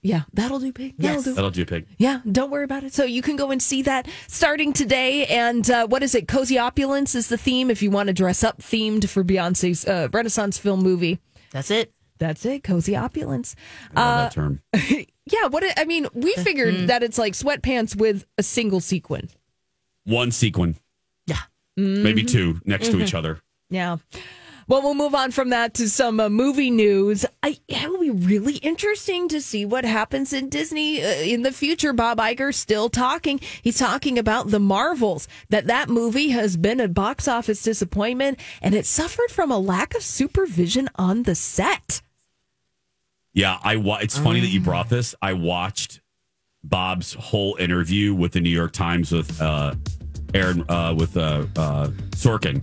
[0.05, 0.97] Yeah, that'll do, big.
[0.99, 1.25] That'll Yes.
[1.25, 1.33] do.
[1.35, 1.87] That'll do, pig.
[1.97, 2.93] Yeah, don't worry about it.
[2.93, 5.27] So you can go and see that starting today.
[5.27, 6.27] And uh, what is it?
[6.27, 10.09] Cozy Opulence is the theme if you want to dress up themed for Beyonce's uh,
[10.13, 11.21] Renaissance film movie.
[11.53, 11.93] That's it.
[12.23, 13.57] That's it, Cozy Opulence.
[13.97, 14.63] Love Uh, that term.
[15.25, 19.29] Yeah, what I mean, we figured that it's like sweatpants with a single sequin.
[20.05, 20.77] One sequin,
[21.27, 21.37] Yeah.
[21.79, 22.03] Mm-hmm.
[22.03, 23.41] maybe two next to each other.
[23.71, 23.97] Yeah.
[24.69, 27.25] Well, we'll move on from that to some uh, movie news.
[27.43, 31.93] I, it'll be really interesting to see what happens in Disney uh, in the future.
[31.93, 33.41] Bob Iger still talking.
[33.63, 35.27] He's talking about the Marvels.
[35.51, 39.95] That that movie has been a box office disappointment, and it suffered from a lack
[39.97, 42.03] of supervision on the set.
[43.35, 43.77] Yeah, I.
[43.77, 45.15] Wa- it's funny that you brought this.
[45.23, 46.01] I watched
[46.65, 49.75] Bob's whole interview with the New York Times with uh,
[50.35, 52.63] Aaron uh, with uh, uh, Sorkin,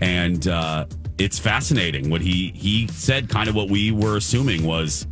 [0.00, 0.86] and uh,
[1.18, 3.28] it's fascinating what he he said.
[3.28, 5.06] Kind of what we were assuming was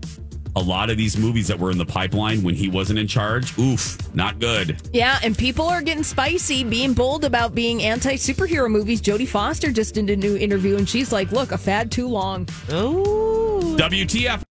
[0.56, 3.56] a lot of these movies that were in the pipeline when he wasn't in charge.
[3.58, 4.80] Oof, not good.
[4.92, 9.00] Yeah, and people are getting spicy, being bold about being anti superhero movies.
[9.00, 12.48] Jodie Foster just did a new interview, and she's like, "Look, a fad too long."
[12.68, 13.76] Oh.
[13.78, 14.42] WTF?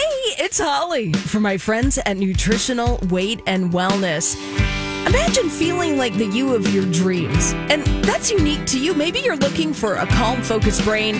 [0.00, 4.34] Hey, it's Holly for my friends at Nutritional Weight and Wellness.
[5.06, 7.52] Imagine feeling like the you of your dreams.
[7.68, 8.94] And that's unique to you.
[8.94, 11.16] Maybe you're looking for a calm, focused brain,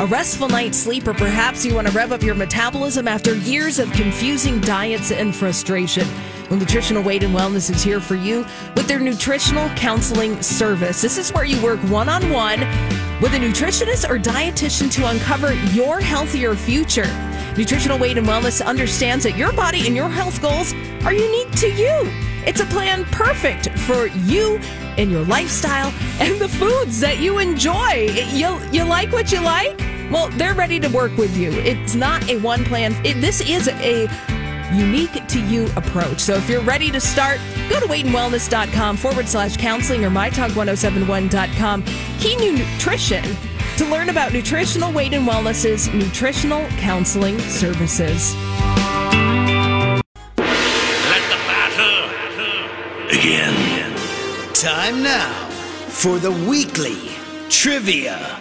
[0.00, 3.78] a restful night's sleep, or perhaps you want to rev up your metabolism after years
[3.78, 6.08] of confusing diets and frustration.
[6.48, 11.02] Well, Nutritional Weight and Wellness is here for you with their nutritional counseling service.
[11.02, 12.60] This is where you work one on one
[13.20, 17.10] with a nutritionist or dietitian to uncover your healthier future.
[17.56, 20.72] Nutritional Weight and Wellness understands that your body and your health goals
[21.04, 22.10] are unique to you.
[22.46, 24.58] It's a plan perfect for you
[24.98, 28.08] and your lifestyle and the foods that you enjoy.
[28.32, 29.78] You, you like what you like?
[30.10, 31.52] Well, they're ready to work with you.
[31.52, 32.94] It's not a one plan.
[33.04, 34.08] It, this is a
[34.74, 36.20] unique to you approach.
[36.20, 37.38] So if you're ready to start,
[37.68, 41.82] go to weightandwellness.com forward slash counseling or mytalk1071.com.
[42.18, 43.24] Key Nutrition
[43.82, 48.34] to learn about nutritional weight and wellness's nutritional counseling services.
[48.36, 50.02] Let
[51.28, 52.08] the battle
[53.08, 53.54] begin.
[54.54, 55.48] Time now
[55.88, 57.10] for the weekly
[57.48, 58.38] trivia.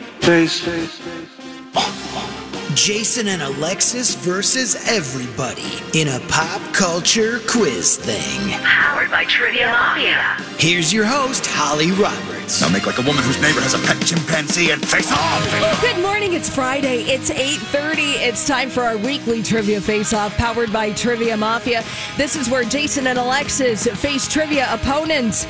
[2.75, 8.51] Jason and Alexis versus everybody in a pop culture quiz thing.
[8.61, 10.37] Powered by Trivia Mafia.
[10.57, 12.61] Here's your host, Holly Roberts.
[12.61, 15.81] Now make like a woman whose neighbor has a pet chimpanzee and face off.
[15.81, 16.33] Good morning.
[16.33, 17.01] It's Friday.
[17.03, 18.15] It's 8:30.
[18.15, 21.83] It's time for our weekly trivia face-off powered by Trivia Mafia.
[22.15, 25.45] This is where Jason and Alexis face trivia opponents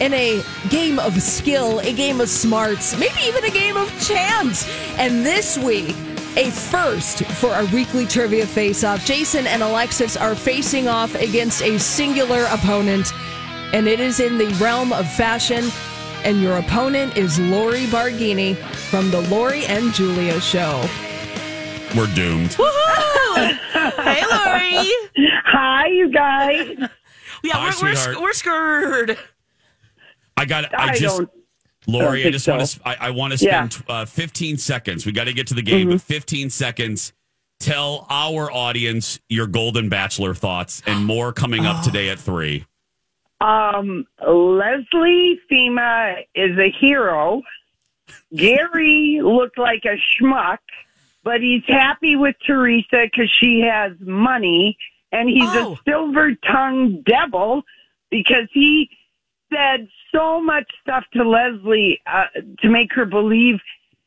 [0.00, 4.66] in a game of skill, a game of smarts, maybe even a game of chance.
[4.98, 5.94] And this week,
[6.36, 9.04] a first for our weekly trivia face-off.
[9.04, 13.12] Jason and Alexis are facing off against a singular opponent,
[13.74, 15.64] and it is in the realm of fashion.
[16.24, 20.84] And your opponent is Lori Barghini from the Lori and Julia Show.
[21.96, 22.50] We're doomed.
[22.50, 23.58] Woohoo!
[24.02, 24.88] hey, Lori.
[25.44, 26.78] Hi, you guys.
[27.44, 28.20] Yeah, Hi, we're, we're, sweetheart.
[28.22, 29.18] we're screwed.
[30.36, 30.72] I got.
[30.78, 31.18] I, I just.
[31.18, 31.30] don't-
[31.86, 32.80] Lori, I think just want to.
[32.88, 35.04] I, I want to spend uh, 15 seconds.
[35.06, 35.96] We got to get to the game, Mm-hmm.
[35.96, 37.12] but 15 seconds.
[37.60, 42.64] Tell our audience your Golden Bachelor thoughts and more coming up today at three.
[43.40, 47.42] Um, Leslie Fhima is a hero.
[48.34, 50.58] Gary looked like a schmuck,
[51.24, 54.76] but he's happy with Theresa because she has money,
[55.12, 55.74] and he's Oh.
[55.74, 57.62] a silver tongued devil
[58.10, 58.90] because he
[59.52, 62.24] said so much stuff to Leslie uh,
[62.60, 63.56] to make her believe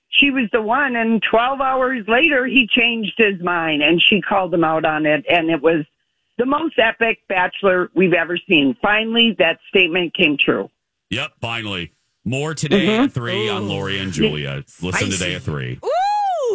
[0.09, 0.95] she was the one.
[0.95, 5.25] And 12 hours later, he changed his mind and she called him out on it.
[5.29, 5.85] And it was
[6.37, 8.75] the most epic bachelor we've ever seen.
[8.81, 10.69] Finally, that statement came true.
[11.09, 11.91] Yep, finally.
[12.23, 13.03] More today Mm-hmm.
[13.05, 14.63] at three on Lori and Julia.
[14.81, 15.11] Listen Spicy.
[15.11, 15.79] today at three.
[15.85, 15.89] Ooh,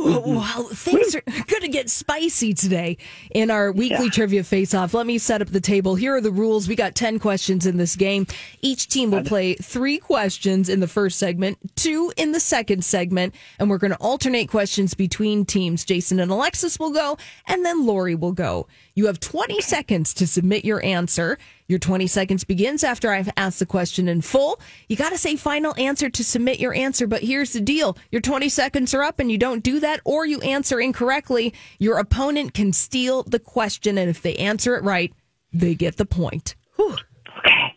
[0.05, 2.97] well, things are going to get spicy today
[3.31, 4.95] in our weekly trivia face off.
[4.95, 5.95] Let me set up the table.
[5.95, 6.69] Here are the rules.
[6.69, 8.27] We got 10 questions in this game.
[8.63, 13.35] Each team will play three questions in the first segment, two in the second segment,
[13.59, 15.85] and we're going to alternate questions between teams.
[15.85, 18.67] Jason and Alexis will go, and then Lori will go.
[19.01, 21.39] You have 20 seconds to submit your answer.
[21.69, 24.61] Your 20 seconds begins after I've asked the question in full.
[24.89, 27.97] You got to say final answer to submit your answer, but here's the deal.
[28.11, 31.97] Your 20 seconds are up and you don't do that or you answer incorrectly, your
[31.97, 35.15] opponent can steal the question and if they answer it right,
[35.51, 36.55] they get the point.
[36.77, 36.99] Whew.
[37.39, 37.75] Okay.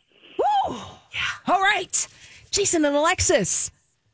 [1.47, 2.05] All right.
[2.51, 3.71] Jason and Alexis,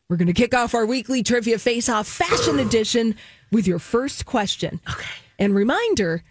[0.09, 3.15] we're going to kick off our weekly trivia face off fashion edition
[3.51, 4.79] with your first question.
[4.87, 5.09] Okay.
[5.39, 6.23] And reminder,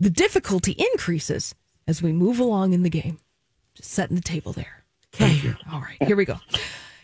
[0.00, 1.54] the difficulty increases
[1.86, 3.18] as we move along in the game.
[3.74, 4.84] Just setting the table there.
[5.14, 5.54] Okay.
[5.70, 6.02] All right.
[6.02, 6.38] Here we go.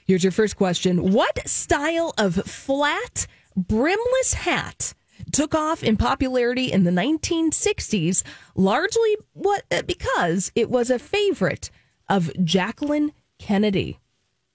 [0.07, 1.13] Here's your first question.
[1.13, 4.95] What style of flat, brimless hat
[5.33, 8.23] took off in popularity in the 1960s,
[8.55, 11.71] largely what uh, because it was a favorite
[12.09, 13.99] of Jacqueline Kennedy?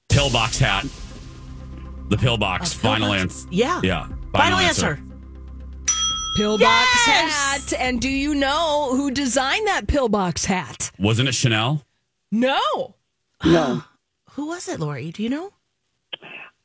[0.09, 0.85] Pillbox hat.
[2.09, 2.73] The pillbox.
[2.73, 3.21] final pillbox?
[3.21, 3.47] answer.
[3.51, 3.81] Yeah.
[3.83, 4.07] Yeah.
[4.33, 4.99] Final, answer.
[6.35, 6.61] Pillbox
[7.07, 7.31] Yes!
[7.71, 7.73] hat.
[7.79, 10.91] And do you know who designed that pillbox hat?
[10.97, 11.83] Wasn't it Chanel?
[12.31, 12.95] No.
[13.43, 13.83] No.
[14.31, 15.11] Who was it, Lori?
[15.11, 15.51] Do you know?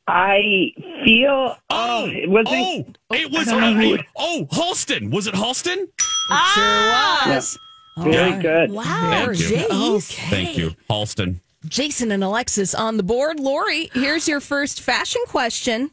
[0.07, 0.71] I
[1.03, 3.49] feel, oh, it wasn't, Oh, it was.
[3.49, 5.11] I don't know who- oh, Halston.
[5.11, 5.89] Was it Halston?
[6.31, 7.57] Ah, Sure was.
[7.97, 8.41] very Yeah.
[8.41, 8.71] good.
[8.71, 9.45] Wow, Thank you.
[9.57, 10.29] Jace.
[10.29, 11.41] Thank you, Halston.
[11.67, 13.37] Jason and Alexis on the board.
[13.41, 15.91] Lori, here's your first fashion question.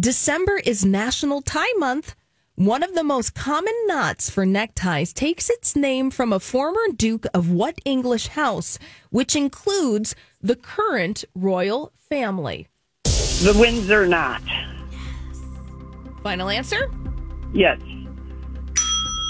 [0.00, 2.14] December is National Tie Month.
[2.58, 7.24] One of the most common knots for neckties takes its name from a former Duke
[7.32, 12.66] of what English house, which includes the current royal family?
[13.04, 14.42] The Windsor knot.
[16.24, 16.90] Final answer?
[17.54, 17.80] Yes.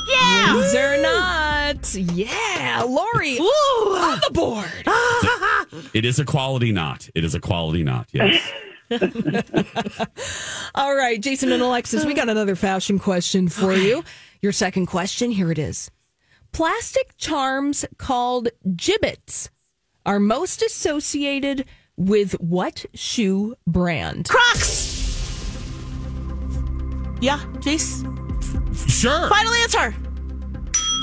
[0.08, 0.54] Yeah.
[0.54, 1.94] Windsor knot.
[1.94, 4.72] Yeah, Lori on the board.
[5.92, 7.10] It is a quality knot.
[7.14, 8.08] It is a quality knot.
[8.10, 8.40] Yes.
[10.74, 14.02] All right, Jason and Alexis, we got another fashion question for you.
[14.40, 15.90] Your second question, here it is.
[16.52, 19.50] Plastic charms called Jibbitz
[20.06, 24.28] are most associated with what shoe brand?
[24.28, 24.96] Crocs.
[27.20, 28.04] Yeah, Jace.
[28.88, 29.28] Sure.
[29.28, 29.94] Final answer.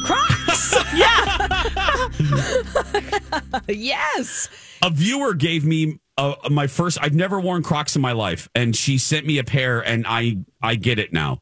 [0.06, 0.32] Crocs.
[0.96, 2.10] Yeah.
[3.68, 4.50] yes.
[4.82, 6.98] A viewer gave me uh, my first.
[7.02, 10.38] I've never worn Crocs in my life, and she sent me a pair, and I
[10.62, 11.42] I get it now.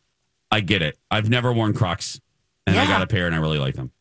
[0.51, 0.97] I get it.
[1.09, 2.19] I've never worn Crocs,
[2.67, 3.91] and I got a pair, and I really like them.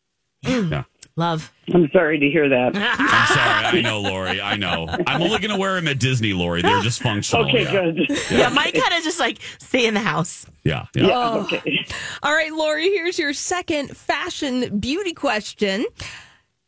[0.43, 0.83] Yeah.
[1.15, 1.51] Love.
[1.71, 2.71] I'm sorry to hear that.
[2.75, 3.79] I'm sorry.
[3.79, 4.41] I know, Lori.
[4.41, 4.87] I know.
[5.05, 6.63] I'm only going to wear them at Disney, Lori.
[6.63, 7.47] They're just functional.
[7.47, 7.91] Okay, yeah.
[7.91, 8.31] good.
[8.31, 10.47] Yeah, mine kind of just like stay in the house.
[10.63, 10.87] Yeah.
[10.95, 11.07] Yeah.
[11.07, 11.85] Yeah, okay.
[12.23, 15.85] All right, Lori, here's your second fashion beauty question.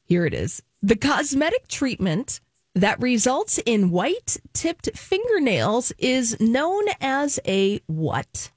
[0.04, 0.62] Here it is.
[0.84, 2.40] The cosmetic treatment
[2.76, 8.52] that results in white tipped fingernails is known as a what?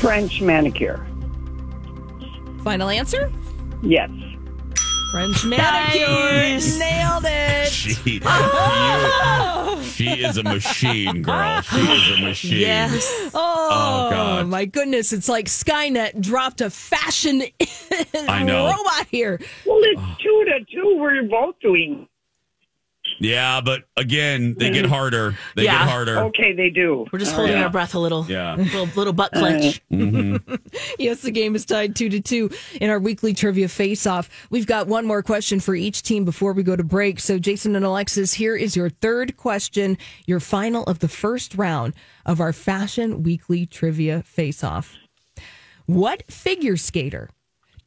[0.00, 1.06] French manicure.
[2.64, 3.30] Final answer?
[3.82, 4.10] Yes.
[5.12, 6.06] French manicure.
[6.06, 6.78] Nice.
[6.78, 7.68] Nailed it.
[7.68, 9.82] She, you- oh!
[9.94, 11.60] she is a machine, girl.
[11.70, 12.58] She is a machine.
[12.60, 13.30] Yes.
[13.34, 14.46] Oh, oh, God.
[14.48, 15.12] my goodness.
[15.12, 17.42] It's like Skynet dropped a fashion
[18.28, 18.66] I know.
[18.66, 19.40] robot here.
[19.66, 20.96] Well, it's two to two.
[20.98, 22.06] We're both doing.
[23.20, 24.94] Yeah, but again, they get mm-hmm.
[24.94, 25.36] harder.
[25.54, 25.78] They Yeah.
[25.80, 26.18] get harder.
[26.18, 27.06] Okay, they do.
[27.12, 27.64] We're just holding Yeah.
[27.64, 28.24] our breath a little.
[28.26, 28.54] Yeah.
[28.70, 29.80] Little, little butt clench.
[29.90, 30.54] Mm-hmm.
[30.98, 34.30] Yes, the game is tied two to two in our weekly trivia face off.
[34.48, 37.20] We've got one more question for each team before we go to break.
[37.20, 41.92] So, Jason and Alexis, here is your third question, your final of the first round
[42.24, 44.94] of our fashion weekly trivia face off.
[45.86, 47.28] What figure skater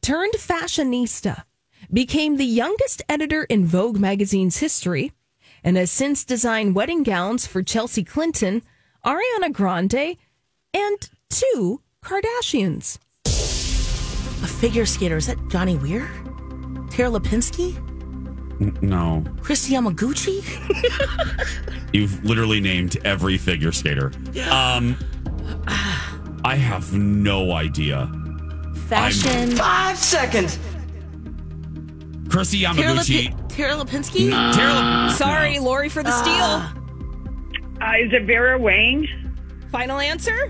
[0.02, 1.44] turned fashionista
[1.92, 5.12] became the youngest editor in Vogue magazine's history
[5.64, 8.62] and has since designed wedding gowns for Chelsea Clinton,
[9.04, 10.16] Ariana Grande,
[10.74, 12.98] and two Kardashians?
[13.26, 15.16] A figure skater.
[15.16, 16.06] Is that Johnny Weir?
[16.90, 17.80] Tara Lipinski?
[18.82, 19.24] No.
[19.40, 20.44] Kristi Yamaguchi?
[21.92, 24.12] You've literally named every figure skater.
[24.50, 24.96] Um,
[26.44, 28.10] I have no idea.
[28.88, 29.52] Fashion.
[29.52, 30.58] Five seconds.
[32.28, 33.28] Chrissy Tara, Yamaguchi.
[33.30, 34.30] Lipi- Tara Lipinski?
[34.54, 36.62] Tara- Sorry, Lori, for the steal.
[37.80, 39.06] Uh, is it Vera Wang?
[39.70, 40.48] Final answer?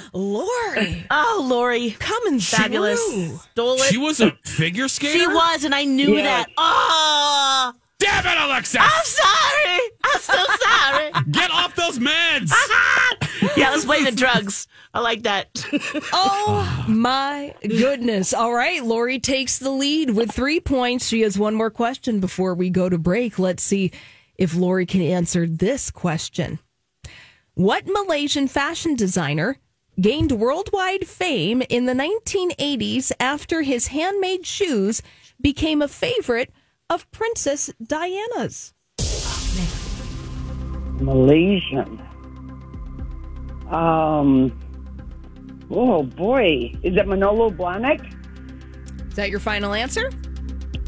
[0.13, 1.91] Lori, oh, Lori.
[1.99, 3.01] coming Fabulous.
[3.03, 3.39] through.
[3.51, 3.83] Stole it.
[3.91, 5.19] She was a figure skater.
[5.19, 6.23] She was, and I knew Yeah.
[6.23, 6.47] that.
[6.57, 8.79] Oh, Damn it, Alexis!
[8.79, 9.79] I'm sorry.
[10.03, 11.11] I'm so sorry.
[11.31, 12.51] Get off those meds.
[13.57, 14.67] yeah, let's blame the drugs.
[14.93, 15.47] I like that.
[16.13, 18.33] Oh my goodness.
[18.33, 21.07] All right, Lori takes the lead with three points.
[21.07, 23.39] She has one more question before we go to break.
[23.39, 23.91] Let's see
[24.37, 26.59] if Lori can answer this question.
[27.55, 29.57] What Malaysian fashion designer
[29.99, 35.01] gained worldwide fame in the 1980s after his handmade shoes
[35.41, 36.51] became a favorite
[36.89, 38.73] of Princess Diana's?
[40.99, 42.06] Malaysian.
[43.71, 44.57] Um.
[45.69, 48.13] Oh boy, is it Manolo Blahnik?
[49.09, 50.09] Is that your final answer?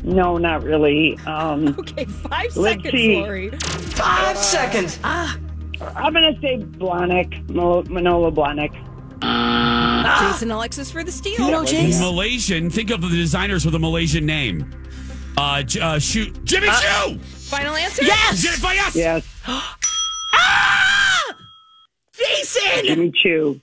[0.04, 1.18] No, not really.
[1.26, 3.22] Um, Okay, 5 seconds, see.
[3.22, 3.50] Lori.
[3.50, 5.00] Five seconds.
[5.04, 5.38] Ah,
[5.96, 8.74] I'm gonna say Blahnik, Manolo Blahnik.
[10.20, 11.46] Jason Alexis for the steal.
[11.46, 12.00] You know, Jace?
[12.00, 12.70] Malaysian.
[12.70, 14.72] Think of the designers with a Malaysian name.
[15.38, 17.20] Uh, uh shoot, Jimmy Choo.
[17.20, 18.04] Final answer?
[18.04, 18.42] Yes.
[18.42, 18.96] Jennifer Yes.
[18.96, 19.28] Yes!
[22.62, 22.86] Jason.
[22.86, 23.62] Jimmy Choo.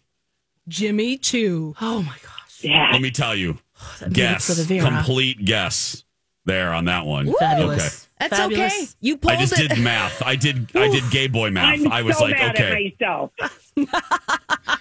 [0.68, 1.74] Jimmy Choo.
[1.80, 2.58] Oh my gosh.
[2.62, 2.88] Yeah.
[2.92, 3.58] Let me tell you.
[4.00, 4.46] That Guess.
[4.46, 4.88] for the Vera.
[4.88, 6.02] Complete guess.
[6.46, 7.32] There on that one.
[7.38, 7.78] Fabulous.
[7.80, 8.06] Okay.
[8.30, 8.72] That's Fabulous.
[8.72, 8.86] okay.
[9.00, 9.36] You pulled it.
[9.36, 9.68] I just it.
[9.68, 10.22] did math.
[10.22, 10.70] I did.
[10.76, 11.80] I did gay boy math.
[11.80, 12.92] I'm I was so like, mad okay.
[12.98, 13.32] at myself.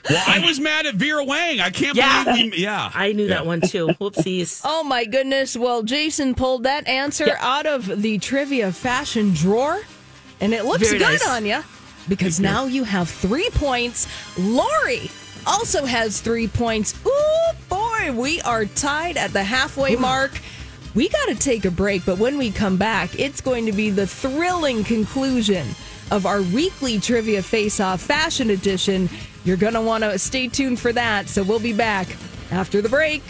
[0.08, 1.60] Well, I was mad at Vera Wang.
[1.60, 2.24] I can't Yeah.
[2.24, 2.52] believe.
[2.54, 2.92] We, yeah.
[2.94, 3.36] I knew Yeah.
[3.36, 3.88] that one too.
[4.00, 4.62] Whoopsies.
[4.66, 5.58] Oh my goodness.
[5.58, 9.82] Well, Jason pulled that answer out of the trivia fashion drawer,
[10.40, 11.28] and it looks Very good nice.
[11.28, 11.64] on you
[12.08, 14.08] because now you have three points.
[14.38, 15.10] Lori
[15.46, 16.94] also has three points.
[17.06, 20.40] Ooh, boy, we are tied at the halfway mark.
[20.94, 23.90] We got to take a break, but when we come back, it's going to be
[23.90, 25.68] the thrilling conclusion
[26.12, 29.10] of our weekly trivia face off fashion edition.
[29.44, 31.28] You're going to want to stay tuned for that.
[31.28, 32.08] So we'll be back
[32.52, 33.24] after the break.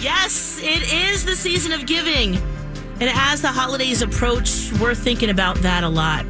[0.00, 2.40] Yes, it is the season of giving.
[2.98, 6.24] And as the holidays approach, we're thinking about that a lot.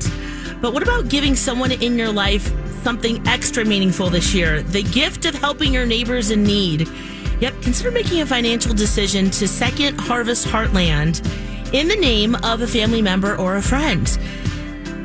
[0.60, 2.52] But what about giving someone in your life
[2.82, 4.62] something extra meaningful this year?
[4.62, 6.88] The gift of helping your neighbors in need.
[7.40, 11.22] Yep, consider making a financial decision to Second Harvest Heartland
[11.72, 14.08] in the name of a family member or a friend.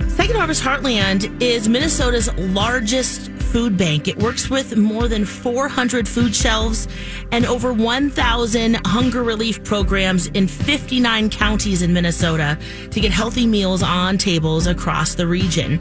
[0.07, 4.07] Second Harvest Heartland is Minnesota's largest food bank.
[4.07, 6.87] It works with more than 400 food shelves
[7.31, 12.57] and over 1,000 hunger relief programs in 59 counties in Minnesota
[12.91, 15.79] to get healthy meals on tables across the region.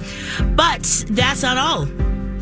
[0.57, 1.87] But that's not all.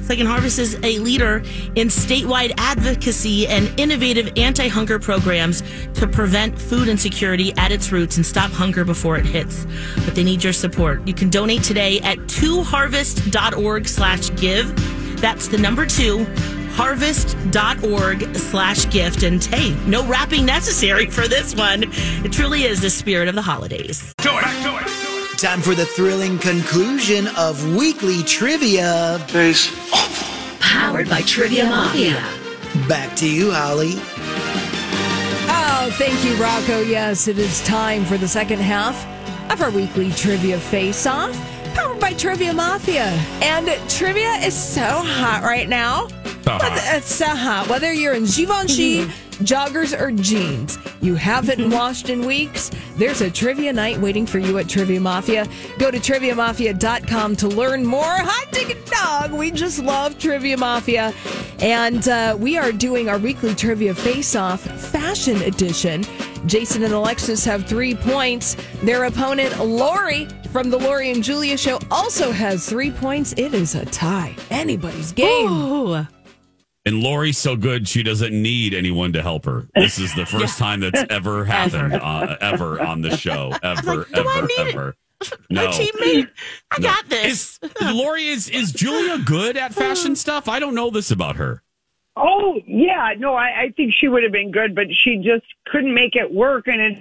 [0.09, 1.43] Second Harvest is a leader
[1.75, 5.63] in statewide advocacy and innovative anti hunger programs
[5.93, 9.67] to prevent food insecurity at its roots and stop hunger before it hits.
[10.07, 11.07] But they need your support.
[11.07, 14.98] You can donate today at 2harvest.org slash give.
[15.21, 16.25] That's the number two,
[16.73, 19.23] harvest.org slash gift.
[19.23, 21.85] And hey, no wrapping necessary for this one.
[22.25, 24.15] It truly is the spirit of the holidays.
[25.39, 29.19] Time for the thrilling conclusion of weekly trivia.
[29.29, 29.71] Face.
[30.61, 32.21] Powered by Trivia Mafia.
[32.89, 33.93] Back to you, Holly.
[35.51, 36.81] Oh, thank you, Rocco.
[36.81, 39.07] Yes, it is time for the second half
[39.51, 41.35] of our weekly trivia face off,
[41.79, 43.05] powered by Trivia Mafia.
[43.43, 46.09] And trivia is so hot right now.
[46.45, 47.69] Whether- It's so hot.
[47.69, 49.05] Whether you're in Givenchy,
[49.45, 54.59] joggers, or jeans, you haven't washed in weeks, there's a trivia night waiting for you
[54.59, 55.47] at Trivia Mafia.
[55.79, 58.03] Go to triviamafia.com to learn more.
[58.05, 59.33] Hot ticket dog.
[59.33, 61.13] We just love Trivia Mafia.
[61.61, 66.05] And uh, we are doing our weekly trivia face off fashion edition.
[66.47, 68.57] Jason and Alexis have three points.
[68.83, 73.33] Their opponent, Lori, from the Lori and Julia show, also has three points.
[73.37, 74.35] It is a tie.
[74.51, 75.51] Anybody's game.
[75.51, 76.07] Ooh.
[76.87, 79.69] And Lori's so good, she doesn't need anyone to help her.
[79.75, 82.05] This is the first time that's ever happened, Ever.
[82.05, 83.53] Uh, ever on the show.
[83.63, 84.69] Ever, like, do I ever, need it?
[84.75, 84.95] ever.
[85.51, 85.71] My No.
[85.71, 86.29] teammate,
[86.71, 86.89] I No.
[86.89, 87.59] got this.
[87.63, 90.49] Is, Lori, is, is Julia good at fashion stuff?
[90.49, 91.63] I don't know this about her.
[92.17, 93.13] Oh, yeah.
[93.19, 96.33] No, I, I think she would have been good, but she just couldn't make it
[96.33, 96.69] work.
[96.69, 97.01] And it's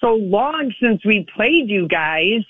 [0.00, 2.42] so long since we played you guys.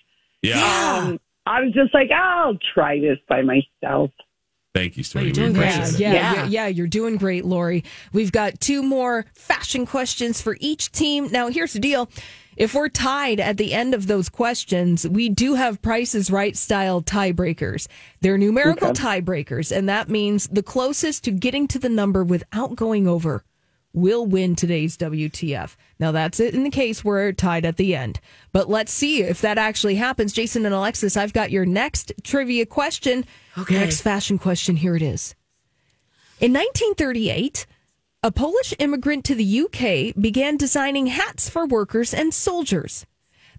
[0.45, 1.03] Yeah.
[1.05, 4.11] Um, I was just like, I'll try this by myself.
[4.75, 5.27] Thank you, sweetie.
[5.27, 5.71] you're doing great.
[5.71, 6.35] Yeah, yeah, Yeah.
[6.35, 7.85] yeah, yeah, you're doing great, Lori.
[8.13, 11.29] We've got two more fashion questions for each team.
[11.31, 12.11] Now, here's the deal.
[12.57, 17.03] If we're tied at the end of those questions, we do have prices right style
[17.03, 17.87] tiebreakers.
[18.21, 23.07] They're numerical tiebreakers, and that means the closest to getting to the number without going
[23.07, 23.45] over
[23.95, 25.77] will win today's WTF.
[25.99, 28.21] Now, that's it in the case we're tied at the end.
[28.53, 30.33] But let's see if that actually happens.
[30.33, 33.25] Jason and Alexis, I've got your next trivia question.
[33.57, 33.79] Okay.
[33.79, 34.77] Next fashion question.
[34.77, 35.35] Here it is.
[36.41, 37.67] In 1938,
[38.23, 43.07] a Polish immigrant to the UK began designing hats for workers and soldiers.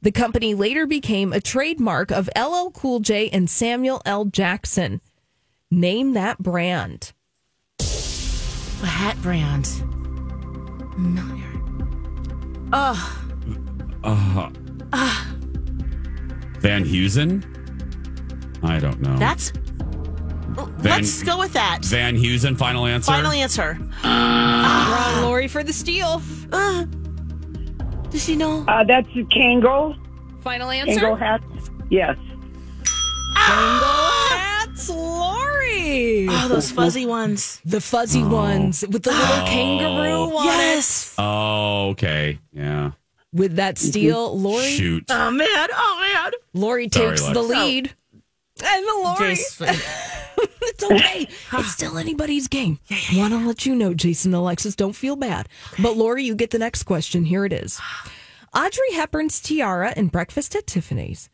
[0.02, 4.26] The company later became a trademark of LL Cool J and Samuel L.
[4.26, 5.02] Jackson.
[5.72, 7.14] Name that brand.
[7.80, 9.95] A hat brand.
[12.74, 14.52] Oh,
[16.60, 17.44] Van Heusen?
[18.64, 19.16] I don't know.
[19.18, 19.54] that's.
[20.84, 21.84] Let's go with that.
[21.84, 23.12] Van Heusen, final answer?
[23.12, 23.78] Final answer.
[24.04, 26.22] Wrong, Lori, for the steal.
[26.52, 26.86] Uh,
[28.10, 28.64] does she know?
[28.68, 29.98] Uh, that's a Kangol.
[30.42, 31.02] Final answer.
[31.02, 31.42] Kangol hat.
[31.90, 32.18] Yes.
[33.36, 34.15] Ah.
[34.76, 36.28] That's Lori.
[36.30, 37.62] Oh, those fuzzy ones.
[37.64, 41.16] The fuzzy ones with the little kangaroo on Yes.
[41.18, 42.40] Oh, okay.
[42.52, 42.92] Yeah.
[43.32, 45.06] With that steel, Lori Shoot.
[45.10, 45.48] Oh man.
[45.48, 46.32] Oh man.
[46.54, 47.34] Lori takes Lex.
[47.34, 47.96] the lead.
[48.14, 48.66] Oh.
[48.66, 49.36] And the Lori.
[49.36, 49.68] Jason.
[50.62, 51.30] it's okay.
[51.54, 52.80] It's still anybody's game.
[53.14, 55.48] Want to let you know, Jason and Alexis, don't feel bad.
[55.80, 57.24] But Lori, you get the next question.
[57.24, 57.80] Here it is.
[58.54, 61.30] Audrey Hepburn's tiara in Breakfast at Tiffany's,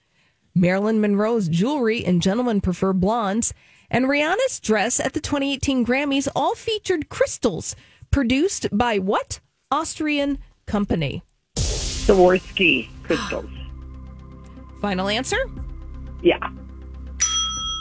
[0.54, 3.54] Marilyn Monroe's jewelry and Gentlemen Prefer Blondes,
[3.90, 7.76] and Rihanna's dress at the 2018 Grammys all featured crystals
[8.10, 9.40] produced by what
[9.72, 11.24] Austrian company?
[11.56, 13.50] Swarovski crystals.
[14.82, 15.38] Final answer?
[16.22, 16.40] Yeah.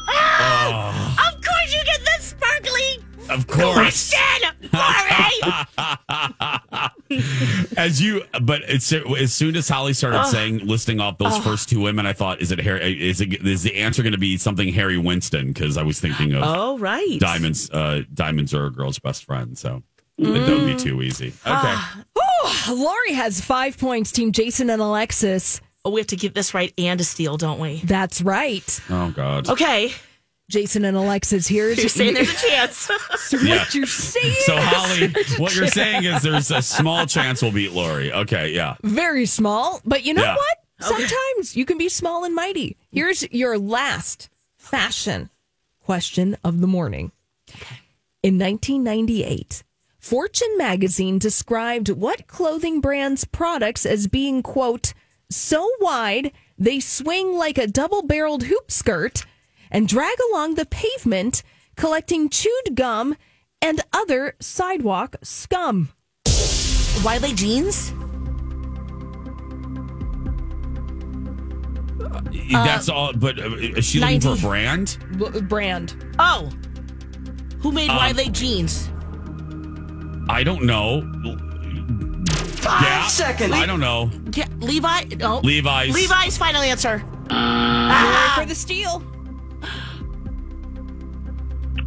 [0.09, 3.75] Ah, of course you get the sparkly Of course.
[3.75, 5.67] question, eh?
[6.73, 6.91] Lori.
[7.77, 11.81] As you, but it's as soon as Holly started saying, listing off those first two
[11.81, 13.09] women, I thought, is it Harry?
[13.09, 15.49] Is it is the answer going to be something Harry Winston?
[15.49, 17.19] Because I was thinking of oh right.
[17.19, 17.69] diamonds.
[17.71, 19.83] Uh, diamonds are a girl's best friend, so
[20.19, 20.81] it would be mm.
[20.81, 21.33] too easy.
[21.45, 22.05] Ah.
[22.47, 25.61] Okay, Lori has five points, Team Jason and Alexis.
[25.85, 27.79] Oh, we have to get this right and a steal, don't we?
[27.79, 28.81] That's right.
[28.91, 29.93] oh god, Okay.
[30.51, 31.71] Jason and Alexis, here.
[31.71, 32.91] You're saying there's a chance.
[33.43, 33.57] yeah.
[33.61, 34.35] what you're saying.
[34.41, 38.13] So Holly, what you're saying is there's a small chance we'll beat Lori.
[38.13, 38.75] Okay, yeah.
[38.83, 40.35] Very small, but you know Yeah.
[40.37, 40.57] what?
[40.81, 42.77] Sometimes you can be small and mighty.
[42.91, 45.31] Here's your last fashion
[45.85, 47.13] question of the morning.
[48.23, 49.63] In 1998,
[49.99, 54.95] Fortune magazine described what clothing brand's products as being, quote,
[55.31, 59.25] so wide they swing like a double barreled hoop skirt
[59.71, 61.43] and drag along the pavement,
[61.77, 63.17] collecting chewed gum
[63.63, 65.91] and other sidewalk scum.
[67.05, 67.93] Wiley jeans?
[72.53, 73.13] That's all.
[73.13, 74.99] But uh, is she looking for a brand?
[75.19, 76.15] B- brand.
[76.19, 76.51] Oh.
[77.61, 78.89] Who made Um, Wiley jeans?
[80.29, 81.03] I don't know.
[82.61, 83.07] Five Yeah.
[83.09, 83.53] seconds.
[83.53, 84.11] I don't know.
[84.35, 85.05] Yeah, Levi?
[85.19, 85.41] No.
[85.41, 85.95] Levi's.
[85.95, 87.03] Levi's final answer.
[87.31, 89.03] Sorry for the steal.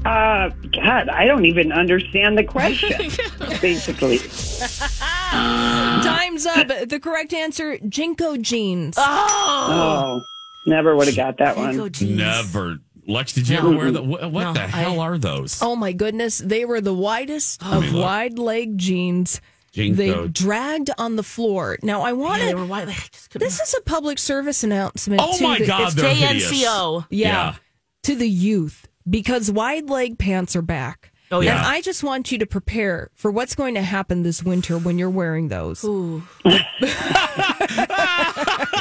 [0.06, 2.89] Uh, God, I don't even understand the question.
[3.62, 4.18] basically,
[5.32, 6.68] Time's up.
[6.89, 8.95] The correct answer, JNCO jeans.
[8.97, 10.22] oh,
[10.66, 11.91] never would have got that JNCO one.
[11.91, 12.18] jeans.
[12.18, 12.78] Never.
[13.08, 14.01] Lex, did you ever wear the?
[14.01, 15.62] What, what No, the I- hell are those?
[15.62, 19.41] Oh my goodness, they were the widest of wide leg jeans.
[19.74, 19.95] JNCO.
[19.95, 21.78] They dragged on the floor.
[21.82, 22.58] Now I want they to.
[22.58, 22.93] were Wiley.
[22.93, 23.08] I
[23.39, 25.20] This is a public service announcement.
[25.24, 26.51] Oh to my the, God, It's they're hideous.
[26.51, 27.08] JNCO.
[27.10, 27.56] Yeah, Yeah.
[28.04, 31.12] to the youth because wide leg pants are back.
[31.32, 31.58] Oh, yeah.
[31.58, 34.99] And I just want you to prepare for what's going to happen this winter when
[34.99, 35.84] you're wearing those.
[35.84, 36.22] Ooh.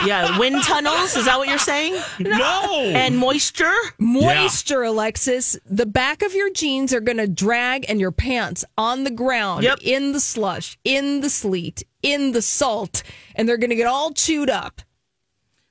[0.04, 1.16] yeah, wind tunnels.
[1.16, 1.98] Is that what you're saying?
[2.18, 2.92] No.
[2.94, 3.72] And moisture.
[3.98, 5.56] Moisture, Alexis.
[5.64, 9.64] The back of your jeans are going to drag and your pants on the ground,
[9.64, 9.78] Yep.
[9.82, 13.02] in the slush, in the sleet, in the salt,
[13.34, 14.82] and they're going to get all chewed up.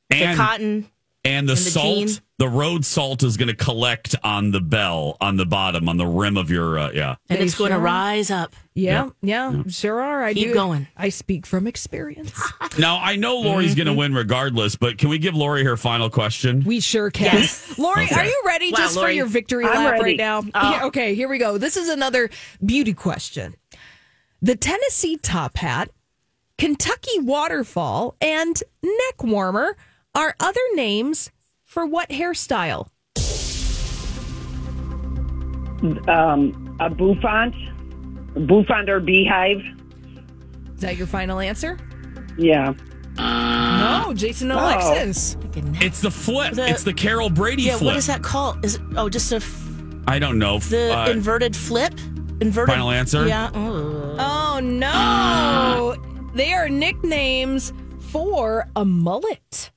[0.10, 0.89] The and, cotton.
[1.24, 2.09] And the and the salt, jean.
[2.39, 6.05] the road salt is going to collect on the bell, on the bottom, on the
[6.07, 6.80] rim of your.
[6.80, 7.15] Uh, yeah.
[7.30, 8.55] And They it's going to rise up.
[8.74, 10.24] Yeah, yeah, sure are.
[10.24, 10.53] I Keep do.
[10.53, 10.88] going.
[10.95, 12.32] I speak from experience.
[12.80, 16.09] Now I know Lori's going to win regardless, but can we give Lori her final
[16.09, 16.63] question?
[16.65, 17.26] We sure can.
[17.36, 17.78] Yes.
[17.78, 18.15] Lori, Okay.
[18.15, 20.03] are you ready Wow, just for your victory I'm lap ready.
[20.03, 20.41] right now?
[20.55, 20.72] Oh.
[20.72, 21.57] Yeah, okay, here we go.
[21.57, 22.30] This is another
[22.65, 23.55] beauty question.
[24.41, 25.89] The Tennessee top hat,
[26.57, 29.76] Kentucky waterfall, and neck warmer
[30.14, 31.32] are other names
[31.66, 32.88] for what hairstyle?
[36.07, 37.55] Um, a bouffant,
[38.47, 39.57] bouffant or beehive.
[40.76, 41.78] Is that your final answer?
[42.38, 42.74] Yeah.
[43.18, 44.64] No, Jason and Oh.
[44.64, 45.38] Alexis.
[45.82, 46.53] It's the flip.
[46.53, 47.88] The- it's the Carol Brady Yeah, flip.
[47.88, 48.64] what is that called?
[48.64, 49.68] Is it, oh, just a f-
[50.07, 50.59] I don't know.
[50.59, 51.93] the Uh, inverted flip?
[52.41, 52.74] Inverted.
[52.74, 53.28] Final answer?
[53.28, 53.49] Yeah.
[53.53, 54.16] Oh.
[54.20, 55.95] Oh no.
[56.36, 57.74] They are nicknames
[58.12, 59.72] for a mullet.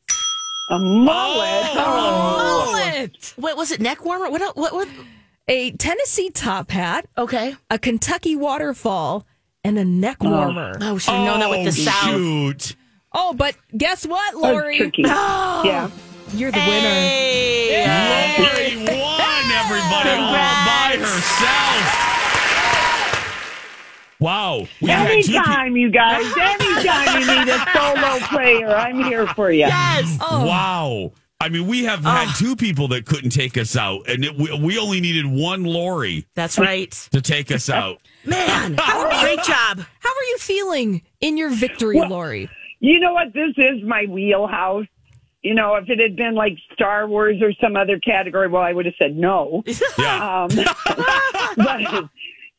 [0.71, 1.67] A mullet.
[1.75, 1.77] Oh.
[1.77, 2.73] oh.
[2.73, 3.35] Mullet.
[3.37, 4.31] Wait, was it neck warmer?
[4.31, 4.57] What?
[4.57, 4.73] What?
[4.73, 4.89] What?
[5.47, 7.55] A Tennessee top hat, Okay.
[7.69, 9.27] a Kentucky waterfall,
[9.63, 10.31] and a neck oh.
[10.31, 10.79] warmer.
[10.81, 12.11] Oh, we should have known that with the Oh, South.
[12.15, 12.77] Shoot.
[13.13, 14.79] Oh, but guess what, oh, Lori?
[14.79, 15.03] tricky.
[15.07, 15.91] Yeah.
[16.33, 16.89] You're the winner.
[16.89, 18.35] Hey.
[18.39, 21.15] Lori won, everybody, all by Congrats.
[21.15, 22.01] herself.
[24.25, 24.67] Wow.
[24.81, 26.25] We had two pe- Anytime, you guys.
[26.41, 29.61] Anytime you need a solo player, I'm here for you.
[29.61, 30.17] Yes.
[30.21, 30.47] Oh.
[30.47, 31.13] Wow.
[31.41, 34.51] I mean, we have had two people that couldn't take us out, and it, we,
[34.59, 36.91] we only needed one Lori That's right.
[37.13, 37.99] to take us out.
[38.25, 39.81] Man, great job.
[40.01, 42.49] How are you feeling in your victory, Well- Lori?
[42.81, 43.35] You know what?
[43.35, 44.87] This is my wheelhouse.
[45.43, 48.73] You know, if it had been like Star Wars or some other category, well, I
[48.73, 49.63] would have said no.
[49.99, 50.45] Yeah.
[50.45, 50.49] Um,
[51.57, 52.05] but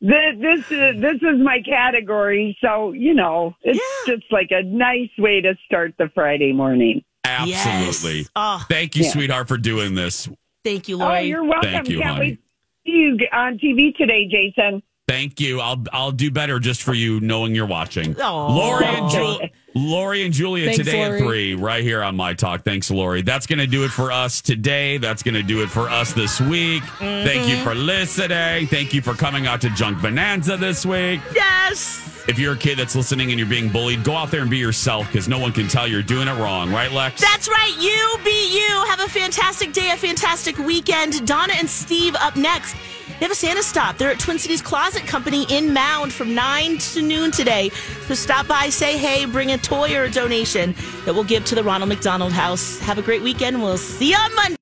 [0.00, 4.14] this this is, this is my category, so you know, it's Yeah.
[4.16, 7.02] just like a nice way to start the Friday morning.
[7.24, 8.18] Absolutely.
[8.20, 8.30] Yes.
[8.36, 9.10] Oh, Thank you, Yeah.
[9.10, 10.28] sweetheart, for doing this.
[10.64, 11.22] thank you, Oh, Lori.
[11.28, 11.70] you're welcome.
[11.72, 12.26] Thank you, Can't honey.
[12.30, 12.40] wait to
[12.86, 14.82] see you on TV today, Jason.
[15.08, 15.60] Thank you.
[15.60, 18.14] I'll I'll do better just for you knowing you're watching.
[18.14, 19.40] Lori and Jul-
[19.74, 21.20] Lori and Julia Thanks, today Lori.
[21.20, 22.64] at three, right here on My Talk.
[22.64, 23.22] Thanks, Lori.
[23.22, 24.96] That's going to do it for us today.
[24.98, 26.82] That's going to do it for us this week.
[26.98, 27.86] Thank you for mm-hmm.
[27.86, 28.66] listening.
[28.66, 31.20] Thank you for coming out to Junk Bonanza this week.
[31.34, 32.24] yes.
[32.28, 34.58] If you're a kid that's listening and you're being bullied, go out there and be
[34.58, 37.20] yourself because no one can tell you're doing it wrong, right, Lex?
[37.20, 37.72] That's right.
[37.78, 38.84] You be you.
[38.88, 41.24] Have a fantastic day, a fantastic weekend.
[41.24, 42.74] Donna and Steve up next.
[43.18, 43.96] They have a Santa stop.
[43.96, 47.70] They're at Twin Cities Closet Company in Mound from 9 to noon today.
[48.06, 50.74] So stop by, say hey, bring a toy or a donation
[51.06, 52.78] that we'll give to the Ronald McDonald House.
[52.80, 53.62] Have a great weekend.
[53.62, 54.56] We'll see you on Monday.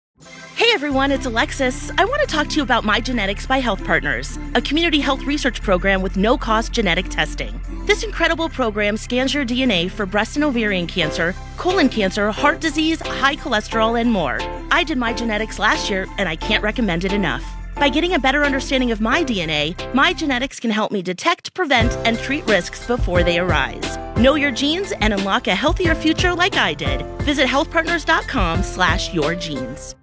[0.54, 1.90] Hey everyone, it's Alexis.
[1.98, 5.24] I want to talk to you about My Genetics by Health Partners, a community health
[5.24, 7.60] research program with no cost genetic testing.
[7.86, 13.00] This incredible program scans your DNA for breast and ovarian cancer, colon cancer, heart disease,
[13.00, 14.38] high cholesterol, and more.
[14.70, 17.44] I did My Genetics last year, and I can't recommend it enough.
[17.76, 21.92] By getting a better understanding of my DNA, My Genetics can help me detect, prevent,
[22.06, 23.98] and treat risks before they arise.
[24.16, 27.02] Know your genes and unlock a healthier future like I did.
[27.22, 29.94] Visit healthpartners.com slash your genes.